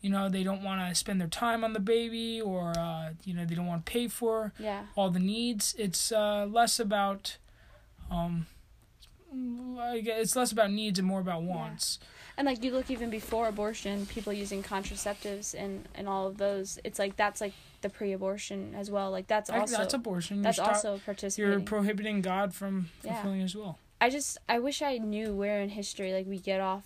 you 0.00 0.08
know 0.08 0.30
they 0.30 0.42
don't 0.42 0.62
want 0.62 0.80
to 0.80 0.94
spend 0.94 1.20
their 1.20 1.28
time 1.28 1.62
on 1.62 1.74
the 1.74 1.78
baby 1.80 2.40
or 2.40 2.72
uh, 2.78 3.10
you 3.24 3.34
know 3.34 3.44
they 3.44 3.54
don't 3.54 3.66
want 3.66 3.84
to 3.84 3.92
pay 3.92 4.08
for 4.08 4.54
Yeah. 4.58 4.84
all 4.96 5.10
the 5.10 5.20
needs. 5.20 5.74
It's 5.78 6.10
uh, 6.10 6.46
less 6.50 6.80
about, 6.80 7.36
um, 8.10 8.46
it's 9.32 10.36
less 10.36 10.52
about 10.52 10.70
needs 10.70 10.98
and 10.98 11.06
more 11.06 11.20
about 11.20 11.42
wants. 11.42 11.98
And 12.36 12.46
like 12.46 12.62
you 12.64 12.72
look 12.72 12.90
even 12.90 13.10
before 13.10 13.48
abortion, 13.48 14.06
people 14.06 14.32
using 14.32 14.62
contraceptives 14.62 15.54
and 15.54 15.86
and 15.94 16.08
all 16.08 16.26
of 16.26 16.38
those. 16.38 16.78
It's 16.84 16.98
like 16.98 17.16
that's 17.16 17.40
like 17.40 17.52
the 17.82 17.90
pre-abortion 17.90 18.74
as 18.74 18.90
well. 18.90 19.10
Like 19.10 19.26
that's 19.26 19.50
also 19.50 19.76
that's 19.76 19.94
abortion. 19.94 20.42
that's 20.42 20.56
you're, 20.58 20.64
stop- 20.64 20.76
also 20.76 21.00
participating. 21.04 21.50
you're 21.52 21.60
prohibiting 21.60 22.22
God 22.22 22.54
from 22.54 22.88
Yeah. 23.04 23.14
fulfilling 23.14 23.40
His 23.40 23.54
will. 23.54 23.78
I 24.00 24.08
just 24.08 24.38
I 24.48 24.58
wish 24.58 24.80
I 24.80 24.96
knew 24.98 25.34
where 25.34 25.60
in 25.60 25.68
history 25.70 26.12
like 26.12 26.26
we 26.26 26.38
get 26.38 26.60
off 26.60 26.84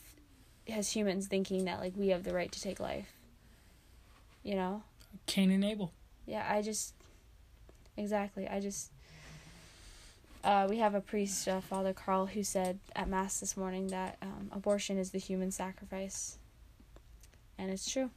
as 0.69 0.91
humans 0.91 1.29
thinking 1.29 1.67
that 1.67 1.79
like 1.79 1.93
we 1.97 2.09
have 2.09 2.25
the 2.25 2.35
right 2.35 2.51
to 2.51 2.61
take 2.61 2.81
life. 2.81 3.13
You 4.43 4.57
know? 4.57 4.83
Cain 5.27 5.51
and 5.51 5.65
Abel. 5.65 5.93
Yeah, 6.27 6.45
I 6.49 6.63
just 6.63 6.95
exactly. 7.97 8.49
I 8.49 8.59
just 8.61 8.91
uh, 10.45 10.67
we 10.69 10.79
have 10.79 10.95
a 10.95 11.01
priest, 11.01 11.49
uh, 11.49 11.61
Father 11.61 11.93
Carl, 11.93 12.27
who 12.27 12.43
said 12.43 12.79
at 12.95 13.09
mass 13.09 13.41
this 13.41 13.57
morning 13.57 13.89
that 13.89 14.19
um, 14.21 14.51
abortion 14.53 14.99
is 14.99 15.11
the 15.11 15.19
human 15.19 15.51
sacrifice, 15.51 16.39
and 17.59 17.71
it's 17.71 17.91
true. 17.91 18.11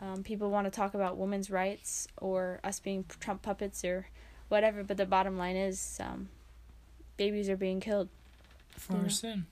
Um, 0.00 0.22
people 0.22 0.50
want 0.50 0.66
to 0.66 0.70
talk 0.70 0.94
about 0.94 1.16
women's 1.16 1.50
rights 1.50 2.06
or 2.20 2.60
us 2.62 2.78
being 2.78 3.04
Trump 3.20 3.42
puppets 3.42 3.84
or 3.84 4.06
whatever, 4.48 4.84
but 4.84 4.96
the 4.96 5.06
bottom 5.06 5.36
line 5.36 5.56
is 5.56 5.98
um, 6.00 6.28
babies 7.16 7.48
are 7.48 7.56
being 7.56 7.80
killed. 7.80 8.08
For 8.76 8.96
our 8.96 9.08
sin. 9.08 9.46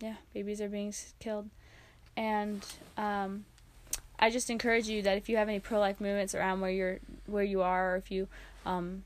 Yeah, 0.00 0.16
babies 0.34 0.60
are 0.60 0.68
being 0.68 0.92
killed. 1.20 1.48
And 2.16 2.66
um, 2.98 3.44
I 4.18 4.30
just 4.30 4.50
encourage 4.50 4.88
you 4.88 5.00
that 5.02 5.16
if 5.16 5.28
you 5.28 5.36
have 5.36 5.48
any 5.48 5.60
pro 5.60 5.78
life 5.78 6.00
movements 6.00 6.34
around 6.34 6.60
where 6.60 6.70
you're 6.70 6.98
where 7.26 7.44
you 7.44 7.62
are, 7.62 7.94
or 7.94 7.96
if 7.96 8.10
you 8.10 8.28
um, 8.66 9.04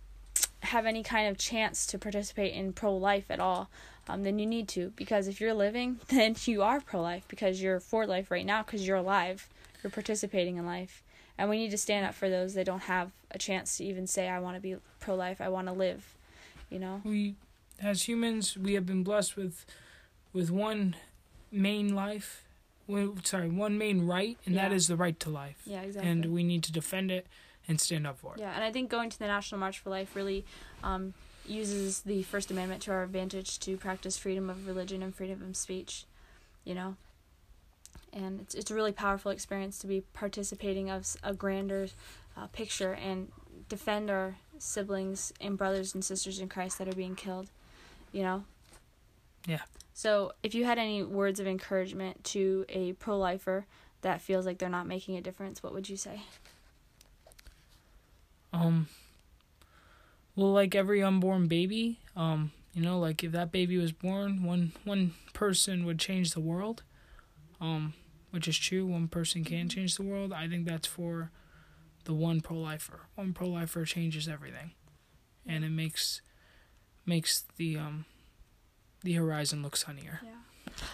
have 0.63 0.87
any 0.87 1.03
kind 1.03 1.29
of 1.29 1.39
chance 1.39 1.87
to 1.87 1.99
participate 1.99 2.53
in 2.55 2.73
pro 2.73 2.95
life 2.97 3.31
at 3.31 3.41
all, 3.41 3.69
um, 4.09 4.23
then 4.25 4.39
you 4.39 4.47
need 4.47 4.69
to. 4.69 4.93
Because 4.97 5.29
if 5.29 5.41
you're 5.41 5.55
living, 5.55 6.01
then 6.09 6.35
you 6.45 6.63
are 6.63 6.81
pro 6.81 7.01
life 7.01 7.25
because 7.29 7.63
you're 7.63 7.81
for 7.81 8.07
life 8.07 8.31
right 8.31 8.47
now 8.47 8.63
because 8.63 8.87
you're 8.87 8.97
alive. 8.97 9.49
You're 9.83 9.91
participating 9.91 10.57
in 10.57 10.67
life. 10.67 11.03
And 11.37 11.49
we 11.49 11.59
need 11.59 11.71
to 11.71 11.79
stand 11.79 12.05
up 12.05 12.15
for 12.15 12.29
those 12.29 12.55
that 12.55 12.67
don't 12.67 12.83
have 12.83 13.13
a 13.31 13.39
chance 13.39 13.77
to 13.77 13.85
even 13.85 14.09
say, 14.09 14.29
I 14.29 14.41
want 14.41 14.57
to 14.57 14.61
be 14.61 14.75
pro 14.99 15.15
life, 15.15 15.41
I 15.41 15.49
want 15.49 15.69
to 15.69 15.73
live. 15.73 16.15
You 16.69 16.81
know? 16.81 17.01
We, 17.05 17.37
as 17.81 18.09
humans, 18.09 18.57
we 18.59 18.75
have 18.75 18.85
been 18.87 19.05
blessed 19.05 19.37
with, 19.37 19.65
with 20.33 20.51
one 20.51 20.97
main 21.53 21.95
life. 21.95 22.43
Well, 22.89 23.15
sorry, 23.23 23.51
one 23.51 23.79
main 23.79 24.07
right, 24.07 24.37
and 24.47 24.57
that 24.57 24.71
Yeah. 24.73 24.77
is 24.77 24.89
the 24.89 24.97
right 24.97 25.19
to 25.21 25.31
life. 25.31 25.61
Yeah, 25.65 25.83
exactly. 25.83 26.11
And 26.11 26.27
we 26.33 26.43
need 26.43 26.65
to 26.65 26.73
defend 26.73 27.11
it 27.13 27.27
and 27.69 27.81
stand 27.81 28.07
up 28.07 28.19
for 28.19 28.35
it. 28.35 28.41
Yeah, 28.41 28.53
and 28.55 28.65
I 28.65 28.73
think 28.73 28.91
going 28.91 29.11
to 29.11 29.19
the 29.19 29.27
National 29.27 29.61
March 29.61 29.79
for 29.79 29.91
Life 29.91 30.17
really 30.17 30.45
um, 30.83 31.15
uses 31.47 32.01
the 32.01 32.23
First 32.23 32.51
Amendment 32.51 32.83
to 32.83 32.93
our 32.93 33.03
advantage 33.03 33.59
to 33.61 33.77
practice 33.77 34.17
freedom 34.17 34.51
of 34.51 34.67
religion 34.67 35.03
and 35.03 35.15
freedom 35.15 35.43
of 35.49 35.57
speech, 35.57 36.05
you 36.65 36.75
know. 36.75 36.97
And 38.13 38.41
it's 38.41 38.55
it's 38.55 38.71
a 38.71 38.75
really 38.75 38.93
powerful 38.93 39.31
experience 39.31 39.79
to 39.81 39.87
be 39.87 40.01
participating 40.15 40.91
of 40.91 41.17
a 41.23 41.35
grander 41.35 41.89
uh, 42.37 42.47
picture 42.49 42.95
and 42.95 43.31
defend 43.69 44.11
our 44.11 44.37
siblings 44.59 45.33
and 45.41 45.59
brothers 45.59 45.95
and 45.95 46.05
sisters 46.05 46.41
in 46.41 46.49
Christ 46.49 46.79
that 46.79 46.89
are 46.89 46.95
being 46.95 47.15
killed, 47.15 47.51
you 48.13 48.23
know. 48.23 48.45
Yeah. 49.47 49.61
So, 49.95 50.33
if 50.43 50.55
you 50.55 50.65
had 50.65 50.79
any 50.79 51.03
words 51.03 51.41
of 51.41 51.47
encouragement 51.47 52.23
to 52.25 52.65
a 52.69 52.93
pro-lifer 52.95 53.67
that 54.03 54.21
feels 54.21 54.47
like 54.47 54.59
they're 54.59 54.69
not 54.69 54.87
making 54.87 55.17
a 55.17 55.21
difference, 55.21 55.63
what 55.63 55.75
would 55.75 55.89
you 55.89 55.97
say? 55.97 56.21
Um. 58.69 58.89
Well, 60.37 60.53
like 60.53 60.75
every 60.75 61.03
unborn 61.03 61.49
baby, 61.49 61.99
um, 62.15 62.53
you 62.73 62.81
know, 62.83 62.99
like 63.01 63.25
if 63.25 63.33
that 63.33 63.51
baby 63.51 63.77
was 63.77 63.93
born, 63.93 64.45
one 64.45 64.73
one 64.85 65.15
person 65.33 65.85
would 65.85 65.99
change 65.99 66.33
the 66.33 66.41
world. 66.41 66.83
Um, 67.61 67.95
which 68.31 68.49
is 68.49 68.59
true. 68.59 68.87
One 68.87 69.09
person 69.09 69.45
can 69.45 69.69
change 69.69 69.97
the 69.97 70.03
world. 70.03 70.33
I 70.33 70.49
think 70.49 70.67
that's 70.67 70.87
for 70.87 71.31
the 72.05 72.15
one 72.15 72.41
pro 72.41 72.57
lifer. 72.57 73.01
One 73.15 73.33
pro 73.33 73.49
lifer 73.49 73.85
changes 73.85 74.29
everything, 74.29 74.73
and 75.47 75.65
it 75.65 75.71
makes 75.71 76.21
makes 77.07 77.45
the 77.57 77.79
um 77.79 78.05
the 79.03 79.15
horizon 79.15 79.63
look 79.63 79.77
sunnier. 79.77 80.21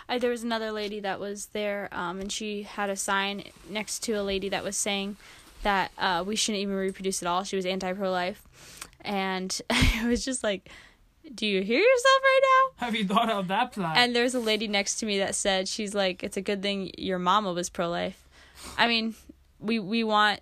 I, 0.09 0.19
there 0.19 0.31
was 0.31 0.45
another 0.45 0.71
lady 0.73 1.00
that 1.00 1.21
was 1.21 1.47
there, 1.47 1.88
um, 1.93 2.21
and 2.21 2.31
she 2.31 2.62
had 2.62 2.88
a 2.88 2.97
sign 2.97 3.45
next 3.69 4.02
to 4.04 4.12
a 4.12 4.23
lady 4.23 4.49
that 4.49 4.64
was 4.64 4.76
saying 4.76 5.16
that 5.64 5.90
uh, 5.99 6.25
we 6.26 6.37
shouldn't 6.37 6.62
even 6.62 6.76
reproduce 6.76 7.23
at 7.23 7.28
all. 7.28 7.44
She 7.44 7.56
was 7.56 7.66
anti 7.66 7.92
pro 7.92 8.11
life, 8.11 8.47
and 9.00 9.61
it 9.71 10.06
was 10.06 10.25
just 10.25 10.42
like, 10.42 10.71
"Do 11.35 11.47
you 11.47 11.62
hear 11.62 11.80
yourself 11.80 12.21
right 12.23 12.40
now?" 12.42 12.87
Have 12.87 12.94
you 12.94 13.06
thought 13.06 13.30
of 13.30 13.49
that 13.49 13.73
plan? 13.73 13.94
And 13.97 14.16
there's 14.16 14.35
a 14.35 14.40
lady 14.40 14.68
next 14.68 14.97
to 14.97 15.06
me 15.06 15.18
that 15.18 15.35
said, 15.35 15.68
"She's 15.68 15.94
like, 15.94 16.23
it's 16.23 16.37
a 16.37 16.42
good 16.42 16.62
thing 16.62 16.92
your 16.97 17.18
mama 17.18 17.52
was 17.52 17.68
pro 17.68 17.90
life." 17.90 18.23
I 18.78 18.87
mean, 18.87 19.14
we 19.59 19.78
we 19.78 20.04
want 20.04 20.40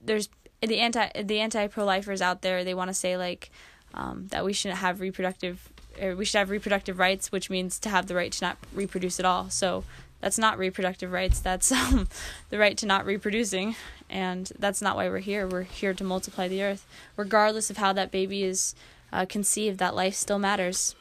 there's 0.00 0.28
the 0.60 0.78
anti 0.78 1.22
the 1.22 1.40
anti 1.40 1.66
pro 1.66 1.84
lifers 1.84 2.22
out 2.22 2.42
there. 2.42 2.64
They 2.64 2.74
want 2.74 2.88
to 2.88 2.94
say 2.94 3.16
like 3.16 3.50
um, 3.94 4.28
that 4.28 4.44
we 4.44 4.52
shouldn't 4.52 4.80
have 4.80 5.00
reproductive 5.00 5.68
or 6.00 6.14
we 6.16 6.24
should 6.24 6.38
have 6.38 6.50
reproductive 6.50 6.98
rights, 6.98 7.32
which 7.32 7.50
means 7.50 7.78
to 7.80 7.88
have 7.88 8.06
the 8.06 8.14
right 8.14 8.32
to 8.32 8.44
not 8.44 8.56
reproduce 8.74 9.18
at 9.18 9.26
all. 9.26 9.50
So 9.50 9.84
that's 10.20 10.38
not 10.38 10.58
reproductive 10.58 11.12
rights. 11.12 11.40
That's 11.40 11.72
um, 11.72 12.08
the 12.50 12.58
right 12.58 12.76
to 12.78 12.86
not 12.86 13.06
reproducing, 13.06 13.76
and 14.10 14.52
that's 14.58 14.82
not 14.82 14.96
why 14.96 15.08
we're 15.08 15.18
here. 15.18 15.46
We're 15.46 15.62
here 15.62 15.94
to 15.94 16.04
multiply 16.04 16.48
the 16.48 16.62
earth, 16.62 16.86
regardless 17.16 17.70
of 17.70 17.76
how 17.76 17.92
that 17.94 18.10
baby 18.10 18.42
is 18.42 18.74
uh, 19.12 19.26
conceived. 19.26 19.78
That 19.78 19.94
life 19.94 20.14
still 20.14 20.38
matters, 20.38 20.94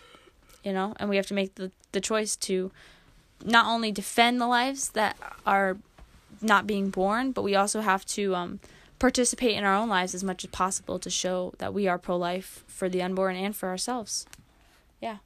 you 0.64 0.72
know, 0.72 0.94
and 1.00 1.10
we 1.10 1.16
have 1.18 1.28
to 1.28 1.34
make 1.34 1.56
the 1.56 1.72
the 1.92 2.02
choice 2.02 2.36
to 2.36 2.72
not 3.44 3.66
only 3.66 3.92
defend 3.92 4.40
the 4.40 4.48
lives 4.48 4.90
that 4.90 5.18
are 5.46 5.78
not 6.42 6.68
being 6.68 6.90
born, 6.90 7.32
but 7.32 7.42
we 7.42 7.56
also 7.56 7.82
have 7.82 8.06
to 8.06 8.36
um, 8.36 8.60
participate 9.00 9.56
in 9.56 9.64
our 9.64 9.76
own 9.76 9.90
lives 9.90 10.14
as 10.14 10.24
much 10.24 10.44
as 10.44 10.50
possible 10.52 11.00
to 11.00 11.10
show 11.10 11.54
that 11.58 11.74
we 11.74 11.88
are 11.88 11.98
pro 11.98 12.18
life 12.18 12.64
for 12.68 12.90
the 12.90 13.02
unborn 13.02 13.36
and 13.36 13.56
for 13.56 13.70
ourselves. 13.70 14.26
Yeah. 15.02 15.18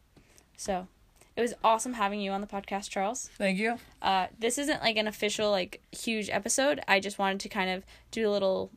So 0.58 0.88
it 1.36 1.41
was 1.41 1.54
awesome 1.63 1.93
having 1.93 2.22
you 2.22 2.32
on 2.32 2.41
the 2.41 2.48
podcast, 2.48 2.89
Charles. 2.89 3.30
Thank 3.38 3.58
you. 3.58 3.78
Uh, 4.02 4.28
this 4.38 4.58
isn't 4.58 4.82
like 4.82 4.98
an 4.98 5.08
official, 5.08 5.50
like, 5.50 5.82
huge 5.91 6.30
episode. 6.30 6.80
I 6.88 7.00
just 7.00 7.17
wanted 7.17 7.39
to 7.41 7.50
kind 7.50 7.69
of 7.69 7.86
do 8.12 8.28
a 8.28 8.32
little, 8.32 8.72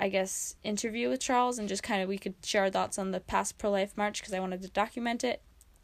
I 0.00 0.08
guess, 0.08 0.56
interview 0.64 1.10
with 1.10 1.20
Charles 1.20 1.58
and 1.58 1.68
just 1.68 1.82
kind 1.82 2.02
of 2.02 2.08
we 2.08 2.18
could 2.18 2.34
share 2.42 2.62
our 2.62 2.70
thoughts 2.70 2.98
on 2.98 3.10
the 3.10 3.20
past 3.20 3.58
pro 3.58 3.70
life 3.70 3.96
march 3.96 4.20
because 4.20 4.32
I 4.32 4.40
wanted 4.40 4.62
to 4.62 4.68
document 4.68 5.22
it 5.22 5.42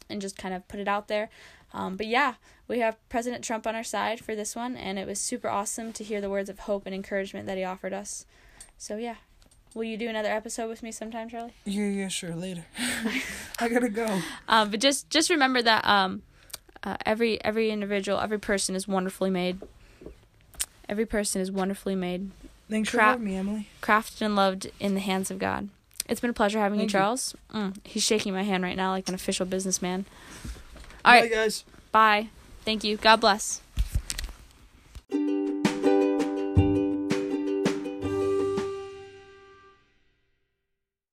and 0.09 0.21
just 0.21 0.37
kind 0.37 0.53
of 0.53 0.67
put 0.67 0.79
it 0.79 0.87
out 0.87 1.07
there. 1.07 1.29
Um, 1.73 1.97
but 1.97 2.07
yeah, 2.07 2.35
we 2.67 2.79
have 2.79 2.97
President 3.09 3.43
Trump 3.43 3.67
on 3.67 3.75
our 3.75 3.83
side 3.83 4.19
for 4.19 4.35
this 4.35 4.55
one, 4.55 4.75
and 4.75 4.97
it 4.97 5.07
was 5.07 5.19
super 5.19 5.49
awesome 5.49 5.91
to 5.93 6.03
hear 6.03 6.21
the 6.21 6.29
words 6.29 6.49
of 6.49 6.59
hope 6.59 6.85
and 6.85 6.95
encouragement 6.95 7.47
that 7.47 7.57
he 7.57 7.63
offered 7.63 7.93
us. 7.93 8.25
So 8.77 8.97
yeah. 8.97 9.15
Will 9.75 9.83
you 9.83 9.97
do 9.97 10.07
another 10.09 10.29
episode 10.29 10.69
with 10.69 10.81
me 10.81 10.91
sometime, 10.91 11.29
Charlie? 11.29 11.53
Yeah, 11.65 11.87
yeah, 11.89 12.07
sure. 12.07 12.33
Later. 12.33 12.65
I 13.59 13.67
gotta 13.69 13.89
go. 13.89 14.21
Um, 14.47 14.71
but 14.71 14.79
just 14.79 15.09
just 15.09 15.29
remember 15.29 15.61
that 15.61 15.85
um, 15.85 16.23
uh, 16.83 16.95
every 17.05 17.43
every 17.43 17.69
individual, 17.69 18.19
every 18.19 18.39
person 18.39 18.73
is 18.75 18.87
wonderfully 18.87 19.29
made. 19.29 19.59
Every 20.87 21.05
person 21.05 21.41
is 21.41 21.51
wonderfully 21.51 21.95
made, 21.95 22.31
Thanks 22.69 22.89
for 22.89 22.99
having 23.01 23.25
me, 23.25 23.35
Emily. 23.35 23.67
crafted 23.81 24.21
and 24.21 24.35
loved 24.35 24.69
in 24.79 24.93
the 24.93 24.99
hands 25.01 25.29
of 25.31 25.39
God. 25.39 25.67
It's 26.07 26.21
been 26.21 26.29
a 26.29 26.33
pleasure 26.33 26.59
having 26.59 26.77
Thank 26.79 26.93
you, 26.93 26.97
you. 26.99 27.01
Charles. 27.03 27.35
Mm, 27.53 27.75
he's 27.83 28.03
shaking 28.03 28.33
my 28.33 28.43
hand 28.43 28.63
right 28.63 28.77
now 28.77 28.91
like 28.91 29.09
an 29.09 29.15
official 29.15 29.45
businessman. 29.47 30.05
All 31.03 31.13
right, 31.13 31.29
guys. 31.31 31.65
bye. 31.91 32.29
Thank 32.63 32.83
you. 32.83 32.97
God 32.97 33.17
bless. 33.19 33.61